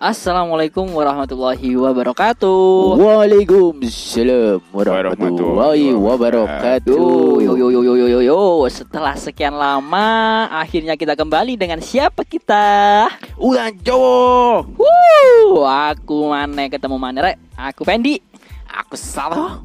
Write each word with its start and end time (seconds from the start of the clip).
Assalamualaikum 0.00 0.96
warahmatullahi 0.96 1.76
wabarakatuh. 1.76 2.96
Waalaikumsalam 2.96 4.64
warahmatullahi 4.72 5.92
wabarakatuh. 5.92 6.96
Yo 7.44 7.52
yo 7.52 7.68
yo 7.68 7.84
yo 7.84 7.92
yo 8.00 8.06
yo 8.08 8.20
yo. 8.24 8.40
Setelah 8.72 9.12
sekian 9.20 9.52
lama, 9.52 10.48
akhirnya 10.56 10.96
kita 10.96 11.12
kembali 11.12 11.60
dengan 11.60 11.84
siapa 11.84 12.24
kita? 12.24 13.12
Ulan 13.36 13.76
Jawa. 13.84 14.64
Wuh, 14.72 15.68
aku 15.68 16.32
mana 16.32 16.72
ketemu 16.72 16.96
mana 16.96 17.20
rek? 17.20 17.36
Aku 17.60 17.84
Pendi 17.84 18.24
Aku 18.72 18.96
salah. 18.96 19.60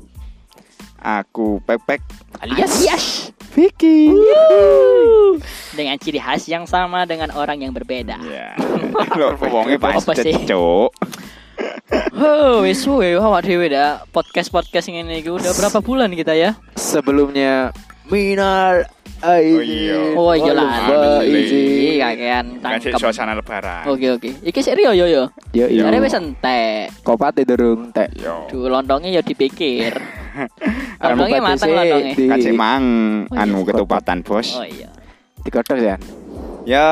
Aku 0.99 1.63
Pepek 1.63 2.03
alias 2.43 2.83
Yes. 2.83 3.34
Vicky. 3.55 4.11
Wuh. 4.11 5.39
Dengan 5.71 5.95
ciri 5.95 6.19
khas 6.19 6.43
yang 6.51 6.67
sama 6.67 7.07
dengan 7.07 7.31
orang 7.31 7.63
yang 7.63 7.71
berbeda. 7.71 8.19
Ya 8.19 8.51
Lho 9.15 9.39
wonge 9.47 9.79
Apa 9.79 10.03
pas 10.03 10.03
sih? 10.19 10.35
cecuk 10.35 10.91
Oh, 12.15 12.67
wis 12.67 12.83
suwe 12.83 13.15
awak 13.15 13.47
dhewe 13.47 13.71
dah 13.71 14.03
podcast-podcast 14.11 14.91
ngene 14.91 15.23
iki 15.23 15.31
udah 15.31 15.55
berapa 15.55 15.79
bulan 15.79 16.11
kita 16.11 16.35
ya? 16.35 16.59
Sebelumnya 16.75 17.71
Minal 18.11 18.87
Oh 19.23 19.39
iya. 19.61 19.97
Oh 20.13 20.33
iya 20.35 20.51
lah. 20.51 20.69
Iya 21.23 22.11
kakean 22.11 22.45
Kasih 22.59 22.91
tangkep. 22.91 22.99
suasana 22.99 23.31
lebaran 23.33 23.87
Oke 23.87 24.11
oke. 24.11 24.29
Iki 24.43 24.59
sik 24.59 24.75
Rio 24.75 24.91
yo 24.91 25.07
yo. 25.07 25.23
Yo 25.55 25.65
iya. 25.71 25.87
Jare 25.87 25.97
wis 26.03 26.13
entek. 26.13 26.91
Kopate 27.01 27.47
durung 27.47 27.95
tek. 27.95 28.11
Yo 28.15 28.49
Duh 28.51 28.67
lontongnya 28.67 29.09
ya 29.09 29.21
dipikir. 29.23 29.95
Lontongnya 30.99 31.55
sih 31.55 31.71
lontongnya. 31.71 32.13
Kasih 32.35 32.53
mang 32.53 32.85
Oh, 33.31 33.39
anu 33.39 33.63
iya. 33.63 33.67
ketupatan 33.71 34.19
bos 34.21 34.59
Oh 34.59 34.67
iya. 34.67 34.91
Dikotos 35.41 35.79
ya. 35.79 35.95
Ya 36.67 36.87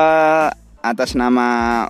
atas 0.80 1.12
nama 1.12 1.86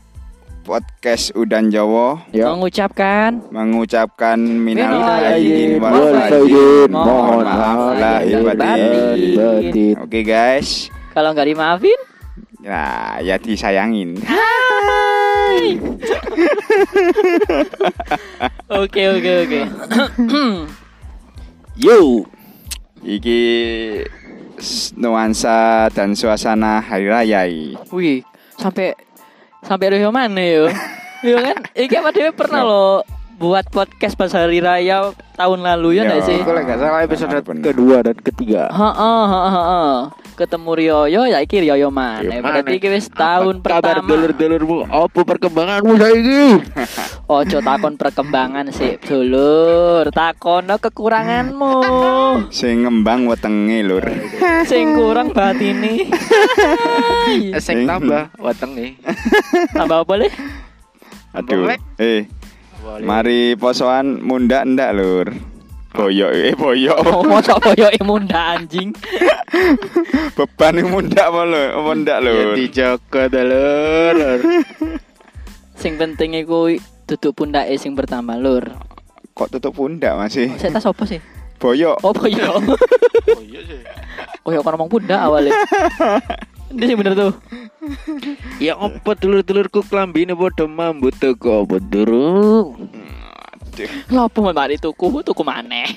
podcast 0.65 1.37
Udan 1.37 1.69
Jawa 1.69 2.25
Yo. 2.33 2.49
Mengucapkan 2.57 3.45
mengucapkan 3.53 4.41
minal 4.41 4.97
aidin 5.21 5.77
wal 5.77 6.17
faizin. 6.25 6.89
Mohon 6.89 7.45
maaf 7.45 7.81
lahir 8.01 8.41
batin. 8.57 9.95
Oke 10.01 10.25
guys 10.25 10.89
kalau 11.15 11.31
nggak 11.31 11.47
dimaafin, 11.47 12.01
Ya 12.65 13.21
ya 13.21 13.37
disayangin 13.39 14.19
hai. 14.25 15.79
Oke 18.83 19.03
oke 19.07 19.33
oke. 19.47 19.61
Yo. 21.87 22.25
Iki 23.05 23.41
nuansa 24.97 25.93
dan 25.93 26.17
suasana 26.17 26.81
hari 26.81 27.05
raya. 27.13 27.45
Wih, 27.93 28.25
sampai 28.57 28.97
sampai 29.65 29.97
Rio 29.97 30.13
mana 30.13 30.41
yo? 30.41 30.69
Yo 31.25 31.41
kan, 31.41 31.57
iki 31.73 31.97
apa 31.97 32.13
dia 32.13 32.29
pernah 32.37 32.61
lo 32.61 33.01
buat 33.41 33.65
podcast 33.73 34.13
pas 34.15 34.29
hari 34.31 34.61
raya 34.61 35.11
tahun 35.35 35.65
lalu 35.65 35.97
ya 35.99 36.03
nggak 36.05 36.23
sih? 36.23 36.39
Kalau 36.45 36.61
nggak 36.61 36.79
salah 36.79 37.01
episode 37.01 37.33
Bener. 37.41 37.65
kedua 37.73 37.97
dan 38.05 38.17
ketiga. 38.21 38.69
Heeh, 38.69 39.25
heeh, 39.33 39.53
heeh. 39.57 39.95
Ketemu 40.35 40.71
Rioyo 40.75 41.31
ya 41.31 41.39
iki 41.39 41.63
Rioyo 41.63 41.95
mana? 41.95 42.43
Berarti 42.43 42.83
iki 42.83 42.91
wis 42.91 43.07
tahun 43.07 43.63
Kabar 43.63 44.03
pertama. 44.03 44.11
dulur-dulurmu 44.11 44.91
apa 44.91 45.21
perkembanganmu 45.23 45.95
saiki? 45.95 46.43
Ojo 47.39 47.59
takon 47.63 47.95
perkembangan 47.95 48.67
sih, 48.75 48.99
dulur. 48.99 50.11
Takono 50.11 50.83
kekuranganmu. 50.83 51.75
Sing 52.59 52.83
ngembang 52.83 53.31
wetenge 53.31 53.79
lur. 53.87 54.03
Sing 54.71 54.99
kurang 54.99 55.31
batini. 55.31 56.11
Esek 57.55 57.87
tambah 57.87 58.35
wetenge. 58.35 58.99
Tambah 59.71 60.03
apa 60.03 60.15
le? 60.19 60.29
Aduh. 61.31 61.79
Eh, 62.03 62.27
mari 63.07 63.55
posoan 63.55 64.19
munda 64.19 64.67
ndak 64.67 64.99
lur. 64.99 65.54
Boyok 65.95 66.31
eh 66.35 66.55
boyok. 66.59 66.99
Oh, 67.15 67.23
mosok 67.23 67.63
koyo 67.63 67.87
munda 68.03 68.59
anjing. 68.59 68.91
Beban 70.35 70.83
iki 70.83 70.91
munda 70.91 71.31
apa 71.31 71.41
lho? 71.47 71.63
Apa 71.79 71.91
ndak 71.95 72.19
Ya 72.19 72.27
lur? 72.27 72.55
dijaga 72.59 73.23
dulur. 73.31 74.17
Sing 75.79 75.95
penting 75.95 76.35
iku 76.35 76.75
duduk 77.07 77.39
pundake 77.39 77.79
sing 77.79 77.95
pertama, 77.95 78.35
Lur. 78.35 78.75
Kok 79.35 79.51
tutup 79.51 79.75
pundak 79.75 80.19
masih? 80.19 80.51
Saya 80.59 80.75
tas 80.75 80.87
apa 80.87 81.03
sih? 81.07 81.23
Boyok. 81.63 82.03
Oh, 82.03 82.11
boyo. 82.11 82.59
Oh 83.31 83.43
iya 83.43 83.61
sih. 83.63 83.79
Koyo 84.43 84.67
kon 84.67 84.75
ngomong 84.75 84.91
pundak 84.91 85.23
awalnya. 85.23 85.55
Ini 86.75 86.85
sih 86.91 86.97
bener 86.99 87.15
tuh. 87.15 87.33
Ya 88.59 88.75
apa 88.75 89.15
dulur-dulurku 89.15 89.87
klambine 89.87 90.35
padha 90.35 90.67
mambut 90.67 91.15
teko 91.15 91.63
apa 91.63 91.79
durung? 91.79 92.91
Aduh. 93.75 93.91
Lapo 94.15 94.39
mari 94.55 94.79
tuku, 94.79 95.27
tuku 95.27 95.43
maneh. 95.43 95.91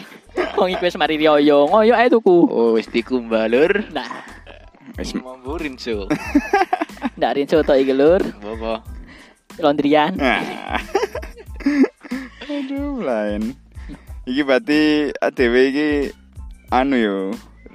Wong 0.57 0.73
iki 0.73 0.81
wis 0.81 0.97
mari 0.97 1.21
rioyo, 1.21 1.69
ngoyo 1.69 1.93
ae 1.93 2.09
tuku. 2.09 2.49
Oh 2.49 2.73
wis 2.73 2.89
dikumbalur. 2.89 3.85
Nah, 3.93 4.25
Wis 4.97 5.13
Mamburin 5.13 5.77
sul. 5.77 6.09
ndak 7.21 7.37
rinso 7.37 7.61
to 7.61 7.77
iki, 7.77 7.93
Lur. 7.93 8.17
Apa? 8.41 8.81
Laundryan. 9.61 10.17
Nah. 10.17 10.41
Aduh, 12.49 13.05
lain. 13.05 13.53
Iki 14.25 14.41
berarti 14.41 15.13
ADW 15.21 15.53
iki 15.69 15.89
anu 16.73 16.97
yo. 16.97 17.19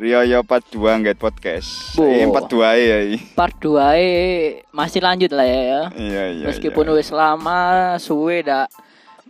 Riyo 0.03 0.43
part 0.43 0.67
2 0.75 0.83
nggak 0.83 1.23
podcast. 1.23 1.95
Bo. 1.95 2.11
Eh, 2.11 2.27
part 2.27 2.51
2 2.51 2.59
ya. 2.75 2.99
Part 3.39 3.55
2 3.63 3.79
e 3.95 4.11
masih 4.75 4.99
lanjut 4.99 5.31
lah 5.31 5.47
ya. 5.47 5.63
ya. 5.63 5.83
Iya 5.95 6.23
iya. 6.43 6.45
Meskipun 6.51 6.91
iya. 6.91 6.95
wis 6.99 7.15
lama 7.15 7.95
suwe 8.03 8.43
dak 8.43 8.67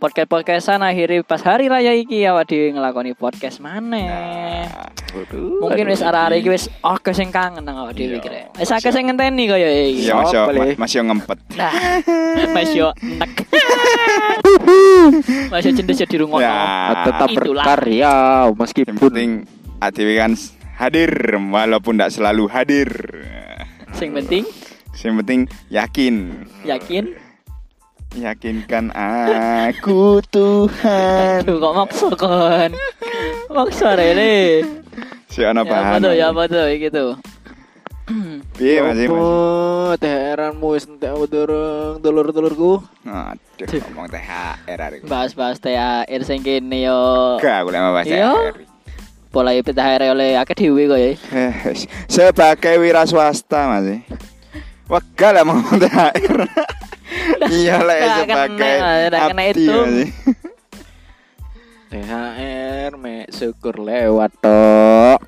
podcast-podcastan 0.03 0.83
akhirnya 0.83 1.23
pas 1.23 1.39
hari 1.39 1.71
raya 1.71 1.95
iki 1.95 2.27
awak 2.27 2.51
dhewe 2.51 2.75
ngelakoni 2.75 3.15
podcast 3.15 3.63
maneh. 3.63 4.03
Nah, 4.03 4.91
Mungkin 5.63 5.87
wis 5.87 6.03
arah-arah 6.03 6.35
iki 6.35 6.51
wis 6.51 6.67
akeh 6.83 7.15
sing 7.15 7.31
kangen 7.31 7.63
nang 7.63 7.79
awak 7.79 7.95
dhewe 7.95 8.19
Iya. 8.19 8.19
kira. 8.19 8.51
Wis 8.51 8.67
akeh 8.67 8.91
sing 8.91 9.07
ngenteni 9.07 9.47
kaya 9.47 9.63
iki. 9.87 10.03
Iya 10.03 10.19
masih 10.19 10.37
ma- 10.43 10.75
masih 10.75 10.97
ngempet. 11.07 11.37
Nah, 11.55 11.71
Mas 12.55 12.75
yo 12.75 12.91
nek. 12.99 13.31
Mas 15.47 15.63
yo 15.63 15.71
cendes 15.71 15.97
yo 15.97 16.05
dirungokno. 16.05 16.43
Ya. 16.43 17.07
Tetap 17.07 17.27
Itulah. 17.31 17.63
berkarya 17.63 18.13
Yang 18.43 18.59
meskipun 18.59 18.95
penting 18.99 19.29
kan 20.19 20.31
hadir 20.75 21.11
walaupun 21.47 21.95
tidak 21.95 22.11
selalu 22.11 22.51
hadir. 22.51 22.89
Sing 23.95 24.11
penting 24.11 24.43
Yang 24.93 25.13
penting 25.15 25.39
yakin. 25.71 26.15
yakin. 26.67 27.22
Yakinkan 28.13 28.93
aku 28.93 30.21
Tuhan. 30.29 31.41
Aduh 31.41 31.57
kok 31.57 31.73
maksa 31.73 32.07
kon. 32.13 32.71
Maksa 33.49 33.97
rene. 33.97 34.61
Si 35.33 35.41
ana 35.41 35.65
Ya 35.65 35.65
apa 35.65 35.73
bahan. 35.73 35.99
tuh, 36.05 36.13
ya 36.13 36.25
apa 36.29 36.43
tuh 36.45 36.65
iki 36.69 36.93
tuh. 36.93 37.17
Piye 38.53 38.85
masih. 38.85 39.09
Oh, 39.09 39.97
THR-anmu 39.97 40.77
wis 40.77 40.85
entek 40.85 41.09
durung 41.25 41.97
dulur-dulurku? 42.05 42.85
Aduh, 43.01 43.65
ngomong 43.89 44.11
THR 44.13 45.01
ini. 45.01 45.07
Bahas-bahas 45.09 45.57
THR 45.57 46.21
sing 46.21 46.45
kene 46.45 46.85
yo. 46.85 47.41
Gak, 47.41 47.65
aku 47.65 47.73
mau 47.73 47.97
bahas 47.97 48.05
Iya? 48.05 48.29
THR. 48.29 48.55
Pola 49.33 49.57
THR 49.57 50.13
oleh 50.13 50.37
akeh 50.37 50.53
dhewe 50.53 50.85
kok 50.85 50.99
ya. 51.01 51.11
Eh, 51.33 51.53
sebagai 52.05 52.77
wira 52.77 53.09
swasta 53.09 53.73
masih. 53.73 54.05
Wega 54.85 55.33
lah 55.33 55.41
mau 55.41 55.57
ngomong 55.57 55.81
THR. 55.81 56.37
Iya 57.63 57.75
lah 57.83 57.95
Nggak 57.95 58.17
sebagai 58.23 58.49
kena, 58.57 59.21
nggak 59.29 59.47
itu. 59.53 59.77
THR 61.93 62.91
me 62.97 63.29
syukur 63.29 63.77
lewat 63.77 64.31
tok. 64.41 65.19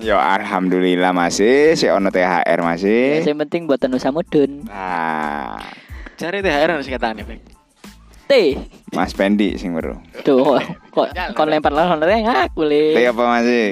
Ya 0.00 0.16
alhamdulillah 0.16 1.12
masih 1.12 1.76
si 1.76 1.84
ono 1.92 2.08
THR 2.08 2.64
masih. 2.64 3.20
Yang 3.20 3.38
penting 3.44 3.68
buat 3.68 3.84
Nusa 3.84 4.08
Mudun. 4.08 4.64
Nah, 4.64 5.60
Cari 6.16 6.40
THR 6.40 6.72
harus 6.72 6.88
katanya, 6.88 7.24
Bang. 7.28 7.40
T. 8.30 8.32
Mas 8.94 9.12
Pendi 9.12 9.58
sing 9.58 9.74
weru. 9.74 9.98
Tuh, 10.22 10.56
kok 10.94 11.10
kon 11.34 11.50
lempar 11.50 11.74
lah 11.74 11.90
ngaku 11.98 12.62
le. 12.62 12.84
Teh 12.94 13.04
apa 13.10 13.22
masih? 13.26 13.66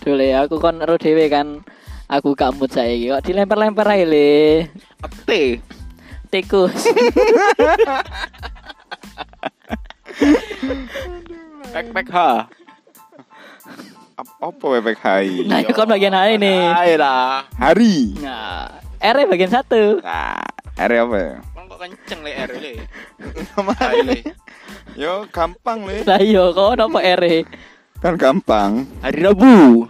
Duh 0.00 0.14
le 0.16 0.32
aku 0.34 0.56
kon 0.56 0.80
ero 0.80 0.96
dhewe 0.96 1.28
kan 1.28 1.60
aku 2.08 2.32
gak 2.32 2.56
mood 2.56 2.72
saiki 2.72 3.12
kok 3.12 3.22
dilempar-lempar 3.28 3.92
ae 3.92 4.04
le. 4.08 4.32
T. 5.28 5.60
Tikus. 6.34 6.74
Pek-pek 11.70 12.08
H. 12.10 12.18
Ap- 14.14 14.38
Apa 14.40 14.66
PPKI? 14.78 15.46
Nah, 15.46 15.58
itu 15.58 15.70
kan 15.70 15.86
bagian 15.86 16.14
hari 16.14 16.38
nih. 16.38 16.70
Ayo 16.70 16.94
lah. 16.98 17.46
Hari. 17.54 18.14
Nah, 18.18 18.78
R 18.98 19.16
bagian 19.26 19.50
satu. 19.50 19.98
Nah, 20.00 20.38
hari 20.74 20.96
apa 20.98 21.16
ya? 21.18 21.34
Kan 21.42 21.62
kok 21.66 21.78
kenceng 21.78 22.20
le 22.22 22.30
R 22.32 22.50
le. 22.54 22.72
Le. 24.06 24.18
Yo 25.02 25.26
gampang 25.30 25.82
le. 25.82 26.06
Lah 26.06 26.18
iya 26.18 26.46
kok 26.46 26.78
apa 26.78 26.98
R? 27.02 27.22
Kan 27.98 28.14
gampang. 28.14 28.86
Hari 29.02 29.18
Rabu. 29.22 29.86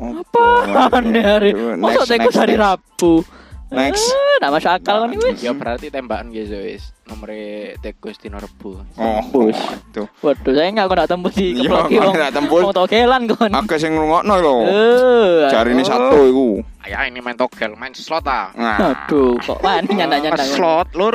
Apaan 0.00 1.12
hari? 1.18 1.50
Aduh, 1.52 1.76
Masa 1.76 2.06
next, 2.08 2.38
hari 2.38 2.54
next. 2.54 2.62
Rabu? 2.62 3.26
Next. 3.70 4.02
Ah, 4.10 4.36
Nggak 4.40 4.50
masuk 4.50 4.72
akal 4.72 4.96
kan 4.98 5.08
ini 5.10 5.24
wis. 5.24 5.38
Ya 5.40 5.52
berarti 5.54 5.86
tembakan 5.88 6.34
guys 6.34 6.50
wis. 6.50 6.82
Nomere 7.06 7.38
Tegus 7.78 8.18
Tino 8.18 8.38
Rebu. 8.38 8.82
Oh, 8.94 9.20
Tembus. 9.22 9.58
tuh. 9.90 10.06
Waduh, 10.20 10.52
saya 10.52 10.68
nggak 10.70 10.86
kok 10.86 11.06
tembus 11.06 11.34
di 11.34 11.46
Iya, 11.54 11.66
keploki 11.66 11.94
kok 11.94 12.02
wong. 12.02 12.14
nggak 12.16 12.32
tembus. 12.32 12.62
Wong 12.62 12.74
togelan 12.74 13.22
kon. 13.26 13.50
Akeh 13.52 13.78
sing 13.78 13.92
ngrungokno 13.94 14.34
lho. 14.36 14.54
Eh, 14.66 15.40
Cari 15.48 15.70
ini 15.70 15.82
aduh. 15.82 15.88
satu 15.88 16.18
iku. 16.24 16.48
Ya 16.82 16.98
ini 17.06 17.18
main 17.18 17.36
togel, 17.36 17.70
main 17.74 17.94
slot 17.94 18.26
ah. 18.26 18.50
Nah. 18.54 19.06
Aduh, 19.06 19.38
kok 19.38 19.58
wani 19.60 19.90
nyanda-nyanda. 19.92 20.42
Slot 20.42 20.90
lur. 20.94 21.14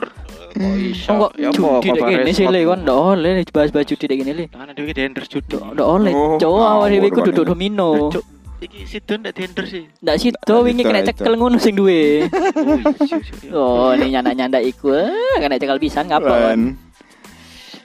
Kok 0.56 0.76
iso? 0.80 1.12
Oh, 1.12 1.18
kok 1.28 1.32
Ya 1.36 1.52
judi 1.52 1.88
dek 1.92 2.04
gini 2.08 2.32
sih 2.32 2.48
le 2.48 2.60
kon 2.64 2.80
ndak 2.84 2.96
oleh 2.96 3.32
bahas-bahas 3.52 3.88
judi 3.88 4.06
dek 4.06 4.18
gini 4.24 4.32
le. 4.32 4.46
Tangan 4.48 4.72
dhewe 4.72 4.92
dender 4.92 5.24
judi. 5.26 5.60
Ndak 5.60 5.84
oleh. 5.84 6.14
Oh, 6.16 6.40
Cowok 6.40 6.64
awak 6.64 6.88
dhewe 6.88 7.08
iku 7.10 7.20
duduk 7.26 7.44
domino. 7.46 8.08
Cuk, 8.16 8.24
iki 8.66 8.80
sidon 8.86 9.22
ndak 9.22 9.34
dender 9.38 9.66
sih. 9.66 9.86
Ndak 10.02 10.18
sido 10.18 10.56
wingi 10.62 10.84
kena 10.84 11.06
cekel 11.06 11.34
ngono 11.38 11.58
sing 11.58 11.78
duwe. 11.78 12.26
Oh, 13.56 13.94
ini 13.94 14.12
nyanda-nyanda 14.12 14.60
iku. 14.60 14.92
eh, 14.92 15.38
Kena 15.38 15.56
cekel 15.56 15.80
pisan. 15.80 16.10
Wan. 16.10 16.76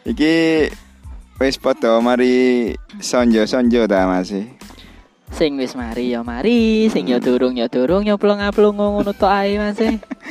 Iki 0.09 0.35
wis 1.39 1.57
padha 1.61 2.01
mari 2.01 2.73
sonjo-sonjo 2.99 3.85
ta 3.85 4.09
Mas. 4.09 4.33
Sing 5.31 5.55
wis 5.61 5.79
mari 5.79 6.11
ya 6.11 6.27
mari, 6.27 6.91
sing 6.91 7.07
ya 7.07 7.23
durung 7.23 7.55
ya 7.55 7.71
durung 7.71 8.03
nyoplong-aplong 8.03 8.75
ngono 8.75 9.13
tok 9.15 9.31
ae 9.31 9.61
Mas. 9.61 9.79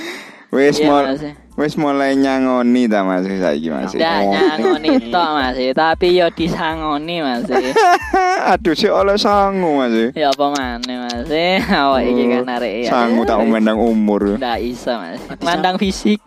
Wis 0.56 0.82
Mas. 0.82 1.22
Wis 1.60 1.76
mulai 1.76 2.16
nyangoni 2.16 2.88
ta 2.88 3.04
Mas 3.04 3.28
saiki 3.28 3.68
Mas. 3.68 3.92
Ndak 3.92 4.32
nyangoni 4.32 5.12
tok 5.12 5.30
Mas, 5.36 5.60
tapi 5.76 6.16
ya 6.16 6.32
disangoni 6.32 7.20
Mas. 7.20 7.52
Aduh 8.56 8.72
sik 8.72 8.88
oleh 8.88 9.20
sangu 9.20 9.84
Mas. 9.84 10.16
Ya 10.16 10.32
apa 10.32 10.46
maneh 10.56 10.98
Mas? 11.04 11.28
Awak 11.68 12.02
iki 12.08 12.24
kan 12.32 12.48
arek 12.48 12.74
ya. 12.88 12.90
Sangu 12.96 13.28
tak 13.28 13.44
memandang 13.44 13.76
umur. 13.76 14.40
Ndak 14.40 14.64
iso 14.64 14.96
Mas. 14.96 15.20
Mandang 15.44 15.76
fisik. 15.76 16.24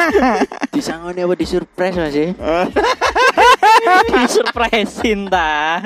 Disangoni 0.74 1.20
apa 1.20 1.36
di 1.36 1.44
surprise 1.44 1.96
Mas? 2.00 2.16
Disurpresin 4.16 5.28
ta. 5.28 5.84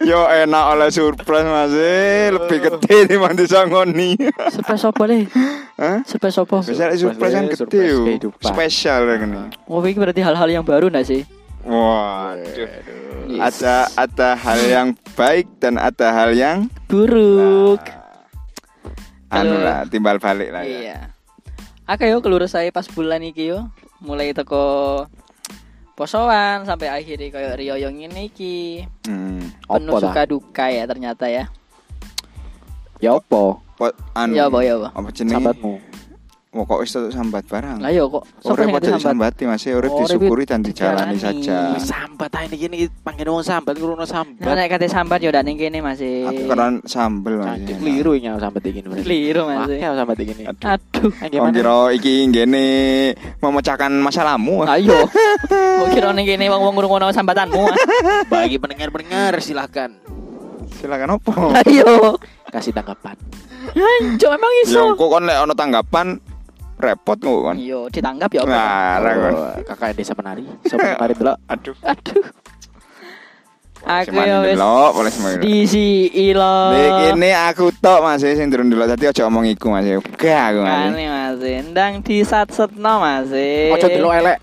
Yo 0.00 0.24
enak 0.24 0.64
oleh 0.72 0.88
surprise 0.88 1.44
Mas. 1.44 1.76
Lebih 2.32 2.64
gede 2.64 3.12
timbang 3.12 3.36
disangoni. 3.36 4.16
Surprise 4.48 4.88
apa 4.88 5.04
le? 5.04 5.28
Hah? 5.80 6.04
Surprise 6.04 6.36
apa? 6.36 6.60
Biasanya 6.60 6.92
surprise 7.00 7.32
kan 7.32 7.44
gede. 7.48 8.20
Spesial 8.44 9.00
ya 9.08 9.16
gini. 9.16 9.40
Oh, 9.64 9.80
ini 9.80 9.96
berarti 9.96 10.20
hal-hal 10.20 10.48
yang 10.52 10.60
baru 10.60 10.92
ndak 10.92 11.08
sih? 11.08 11.24
Waduh. 11.64 12.68
Yes. 13.32 13.64
Ada 13.64 13.88
ada 13.96 14.28
hal 14.36 14.60
yang 14.68 14.88
baik 15.16 15.48
dan 15.56 15.80
ada 15.80 16.12
hal 16.12 16.36
yang 16.36 16.68
buruk. 16.84 17.80
anu 19.30 19.56
Kalau- 19.56 19.62
lah 19.62 19.78
timbal 19.86 20.18
balik 20.20 20.50
lah 20.52 20.66
ya. 20.66 20.68
Iya. 20.68 20.98
Oke 21.86 22.10
yo 22.10 22.18
keluar 22.20 22.44
saya 22.50 22.68
pas 22.74 22.84
bulan 22.90 23.22
iki 23.24 23.54
yo. 23.54 23.70
Mulai 24.02 24.34
teko 24.36 25.06
posoan 25.94 26.66
sampai 26.66 26.90
akhirnya 26.90 27.28
kayak 27.30 27.56
Rio 27.56 27.76
yang 27.78 27.96
ini 27.96 28.28
iki. 28.28 28.84
Hmm. 29.06 29.48
Penuh 29.64 29.96
suka 29.96 30.26
duka 30.26 30.66
ya 30.68 30.84
ternyata 30.84 31.30
ya. 31.30 31.46
Ya 32.98 33.16
apa? 33.16 33.69
Po- 33.80 33.96
anu. 34.12 34.36
Ya 34.36 34.44
apa 34.44 34.58
ya 34.60 34.76
apa. 34.76 34.88
Apa 34.92 35.08
jenenge? 35.08 35.40
Sambatmu. 35.40 35.72
Wah 36.50 36.66
kok 36.66 36.82
wis 36.82 36.90
tetep 36.90 37.14
sambat 37.14 37.46
barang. 37.46 37.78
Lah 37.78 37.94
yo 37.94 38.10
kok 38.10 38.26
Oh, 38.26 38.50
sapa 38.50 38.58
sing 38.58 38.74
repot 38.74 38.82
ngerti 38.82 38.90
sambat? 38.90 38.98
disambati 38.98 39.42
Mas, 39.46 39.62
ya, 39.62 39.72
urip 39.78 39.90
Oh, 39.94 39.98
disyukuri 40.02 40.42
dan 40.42 40.60
dijalani 40.60 41.14
saja. 41.14 41.78
Wis 41.78 41.86
sambat 41.86 42.26
ae 42.34 42.50
iki 42.50 42.66
iki 42.66 42.86
panggil 43.06 43.30
wong 43.30 43.46
sambat 43.46 43.78
Nah, 43.78 44.02
sambat. 44.02 44.50
nek 44.58 44.66
kate 44.66 44.90
sambat 44.90 45.22
yo 45.22 45.30
ndak 45.30 45.46
ning 45.46 45.54
kene 45.54 45.78
masih. 45.78 46.26
Aku 46.26 46.50
keren 46.50 46.82
sambel 46.84 47.38
Mas. 47.38 47.54
Cacing 47.54 47.78
keliru 47.78 48.10
iki 48.18 48.26
sambat 48.34 48.62
iki. 48.66 48.80
Keliru, 48.82 49.42
Mas. 49.46 49.70
Ya 49.70 49.94
sambat 49.94 50.16
iki. 50.18 50.32
Aduh. 50.42 51.10
Wong 51.38 51.50
kira 51.54 51.76
iki 51.94 52.12
ngene 52.26 52.64
memecahkan 53.38 53.92
masalahmu. 53.96 54.66
Ayo. 54.66 55.06
Mau 55.78 55.86
kira 55.86 56.10
ning 56.10 56.26
kene 56.26 56.50
wong-wong 56.50 56.74
ngrungokno 56.74 57.14
sambatanmu. 57.14 57.62
Bagi 58.26 58.58
pendengar-pendengar 58.58 59.38
silakan 59.38 60.02
Silakan 60.82 61.14
opo? 61.14 61.54
Ayo. 61.62 62.18
kasih 62.50 62.74
tanggapan. 62.74 63.14
Anjo 63.70 64.28
emang 64.32 64.52
Ya 64.56 64.62
iso. 64.64 64.96
kok 64.96 65.08
kon 65.08 65.24
lek 65.28 65.38
ono 65.44 65.52
tanggapan 65.52 66.16
repot 66.80 67.18
kok 67.20 67.40
kon. 67.44 67.56
Yo 67.60 67.86
ditanggap 67.92 68.32
ya 68.32 68.40
apa? 68.44 68.50
Nah. 68.50 68.96
Oh, 69.36 69.52
kakak 69.68 69.96
desa 69.96 70.16
penari. 70.16 70.48
Sopo 70.64 70.80
penari 70.80 71.12
delok. 71.12 71.36
Aduh. 71.52 71.76
Aduh. 71.84 72.24
Aku 73.80 74.12
ya 74.12 74.44
wis 74.44 74.60
delok, 74.60 74.90
boleh 74.92 75.08
semane. 75.12 75.40
di 75.40 75.64
si 75.64 75.84
ilo. 76.12 76.68
Nek 76.76 77.16
kene 77.16 77.30
aku 77.32 77.72
tok 77.80 78.04
Mas 78.04 78.20
sing 78.20 78.52
durung 78.52 78.68
delok 78.68 78.92
dadi 78.92 79.08
aja 79.08 79.24
omong 79.24 79.48
iku 79.48 79.72
Mas. 79.72 79.88
Gak 80.20 80.52
aku 80.52 80.60
Mas. 80.60 80.92
Kane 80.92 81.04
Mas, 81.08 81.40
ndang 81.72 81.92
di 82.04 82.16
sat-setno 82.20 83.00
Mas. 83.00 83.32
Ojo 83.72 83.86
delok 83.88 84.12
elek. 84.20 84.38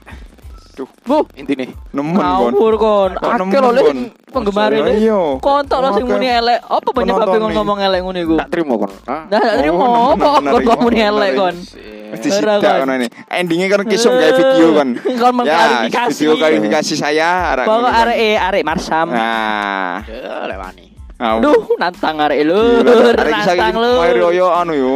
Duh, 0.77 0.85
Bu, 1.01 1.25
Intine. 1.33 1.73
nemen 1.89 2.13
kon. 2.13 2.53
ngawur 2.53 2.73
kon. 2.77 3.11
Akeh 3.17 3.57
lho 3.57 3.81
Kon? 3.81 3.99
penggemar 4.29 4.69
ini. 4.69 5.09
iya. 5.09 5.41
Kontok 5.41 5.77
lho 5.81 5.89
sing 5.97 6.05
muni 6.05 6.29
elek. 6.29 6.61
Apa 6.61 6.89
penyebab 6.93 7.25
kon 7.27 7.49
ngomong 7.49 7.79
elek 7.81 7.99
ngono 8.05 8.19
iku? 8.21 8.35
Tak 8.37 8.49
terima 8.53 8.73
kon. 8.77 8.91
Ah. 9.03 9.25
Nah, 9.25 9.41
tak 9.41 9.55
terima 9.57 9.81
Oh, 9.81 10.13
apa 10.13 10.25
kon 10.37 10.61
kon 10.61 10.77
muni 10.79 11.01
elek 11.01 11.31
kon. 11.33 11.55
Wis 11.57 12.13
Ora, 12.13 12.21
disidak 12.21 12.57
kon. 12.61 12.75
ngono 12.77 12.93
ini. 12.95 13.07
Endingnya 13.27 13.67
kan 13.67 13.81
kisum 13.83 14.13
gawe 14.13 14.31
video 14.31 14.67
kan. 14.71 14.89
Kon 15.01 15.33
mengklarifikasi. 15.35 16.13
video 16.13 16.33
klarifikasi 16.37 16.93
saya 16.93 17.29
arek 17.51 17.65
Pokok 17.65 17.73
ngono 17.75 17.89
kan. 17.89 18.01
arek 18.05 18.17
e 18.17 18.29
arek 18.37 18.61
Marsam. 18.61 19.07
Nah, 19.09 20.05
Ya 20.05 20.45
lewani. 20.45 20.85
Au. 21.17 21.41
Duh, 21.41 21.73
nantang 21.75 22.21
arek 22.21 22.45
lur, 22.45 22.85
arek 22.85 23.33
nantang 23.33 23.75
lur. 23.75 23.97
Mario 23.97 24.21
Royo 24.23 24.47
anu 24.53 24.73
yo. 24.77 24.95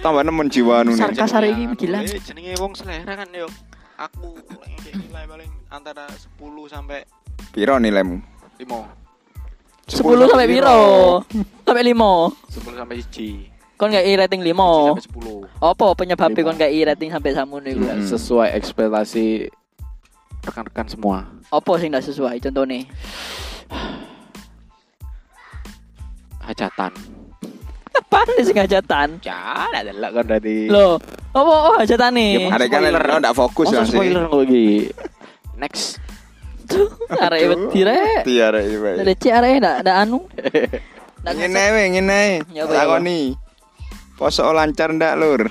Tambah 0.00 0.24
nemen 0.24 0.48
jiwa 0.48 0.80
anu 0.80 0.96
nih. 0.96 1.04
Sarkas 1.04 1.36
arek 1.36 1.52
iki 1.52 1.64
gila. 1.78 2.00
Eh, 2.00 2.16
Jenenge 2.18 2.56
wong 2.56 2.72
selera 2.72 3.12
kan 3.12 3.28
yo. 3.30 3.52
Aku 3.98 4.38
nilai 4.86 5.26
paling 5.26 5.50
antara 5.74 6.06
10 6.06 6.38
sampai 6.70 7.02
Piro 7.50 7.82
nilaimu? 7.82 8.22
5. 8.62 8.70
10 9.90 10.30
sampai 10.30 10.46
piro? 10.46 10.78
Sampai 11.66 11.82
5. 11.82 11.98
10 12.62 12.78
sampai 12.78 12.96
1. 13.02 13.74
Kon 13.74 13.90
gak 13.90 14.06
i 14.06 14.14
rating 14.14 14.42
5. 14.46 14.54
sampai 14.54 15.42
10. 15.50 15.58
Apa 15.58 15.86
penyebabnya 15.98 16.38
Lima. 16.38 16.46
kon 16.46 16.60
gak 16.62 16.70
i 16.70 16.80
rating 16.86 17.10
sampai 17.10 17.30
samono 17.34 17.66
iku? 17.66 17.90
Hmm. 17.90 18.06
Sesuai 18.06 18.54
ekspektasi 18.54 19.50
rekan-rekan 20.46 20.86
semua. 20.86 21.26
Apa 21.50 21.72
sing 21.82 21.90
gak 21.90 22.06
sesuai 22.06 22.38
contohnya? 22.38 22.86
Hajatan. 26.46 26.94
Apaan 27.88 28.44
sing 28.44 28.56
hajatan? 28.56 29.08
Ya, 29.24 29.68
ada 29.68 29.80
delok 29.88 30.10
kan 30.20 30.24
berarti. 30.28 30.68
Loh, 30.68 31.00
apa 31.32 31.52
oh 31.72 31.76
hajatan 31.80 32.10
nih? 32.14 32.32
Ya, 32.48 32.54
Arek 32.56 32.68
kan 32.68 32.80
lo 32.84 33.16
ndak 33.20 33.34
fokus 33.36 33.72
kan 33.72 33.84
sih. 33.88 33.96
spoiler 33.96 34.28
kok 34.28 34.42
iki. 34.48 34.92
Next. 35.56 35.98
Arek 37.08 37.40
wedi 37.48 37.80
rek. 37.84 38.22
Iya 38.28 38.44
arek 38.52 38.62
iki 38.68 38.78
bae. 38.78 38.94
Leci 39.04 39.28
arek 39.32 39.52
ndak 39.60 39.76
ndak 39.84 39.96
anu. 39.96 40.18
Ngene 41.24 41.64
wae 41.72 41.86
ngene. 41.96 42.22
Ya, 42.52 42.62
Takoni. 42.68 43.32
Poso 44.18 44.50
lancar 44.50 44.92
ndak 44.92 45.14
lur? 45.16 45.42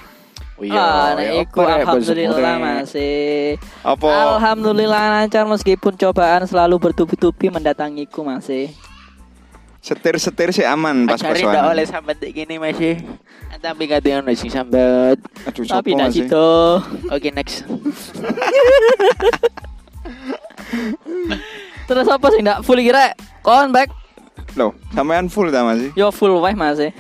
Oh 0.58 0.66
Ah, 0.74 1.14
nek 1.14 1.26
ya 1.30 1.34
iku 1.46 1.62
alhamdulillah 1.62 2.58
masih. 2.58 3.62
Apa? 3.86 4.10
Alhamdulillah 4.42 5.22
lancar 5.22 5.46
meskipun 5.46 5.94
cobaan 5.94 6.50
selalu 6.50 6.82
bertubi-tubi 6.82 7.54
mendatangiku 7.54 8.26
masih. 8.26 8.74
Setir-setir 9.88 10.52
sih 10.52 10.68
aman 10.68 11.08
pas 11.08 11.16
ndak 11.24 11.32
posoan. 11.40 11.72
oleh 11.72 11.88
sambat 11.88 12.20
kayak 12.20 12.44
gini 12.44 12.60
masih. 12.60 13.00
Tapi 13.64 13.88
gak 13.88 14.04
ada 14.04 14.20
yang 14.20 14.28
sing 14.36 14.52
sambat. 14.52 15.16
Aduh, 15.48 15.64
Tapi 15.64 15.96
masih? 15.96 16.28
sido. 16.28 16.84
Oke 17.08 17.32
next. 17.32 17.64
Terus 21.88 22.08
apa 22.12 22.28
sih 22.36 22.44
ndak 22.44 22.68
full 22.68 22.84
kira? 22.84 23.16
Kon 23.40 23.72
back. 23.72 23.88
Loh, 24.60 24.76
sampean 24.92 25.32
full 25.32 25.48
ta 25.56 25.64
masih? 25.64 25.96
Yo 25.96 26.12
full 26.12 26.36
wae 26.44 26.52
masih. 26.52 26.92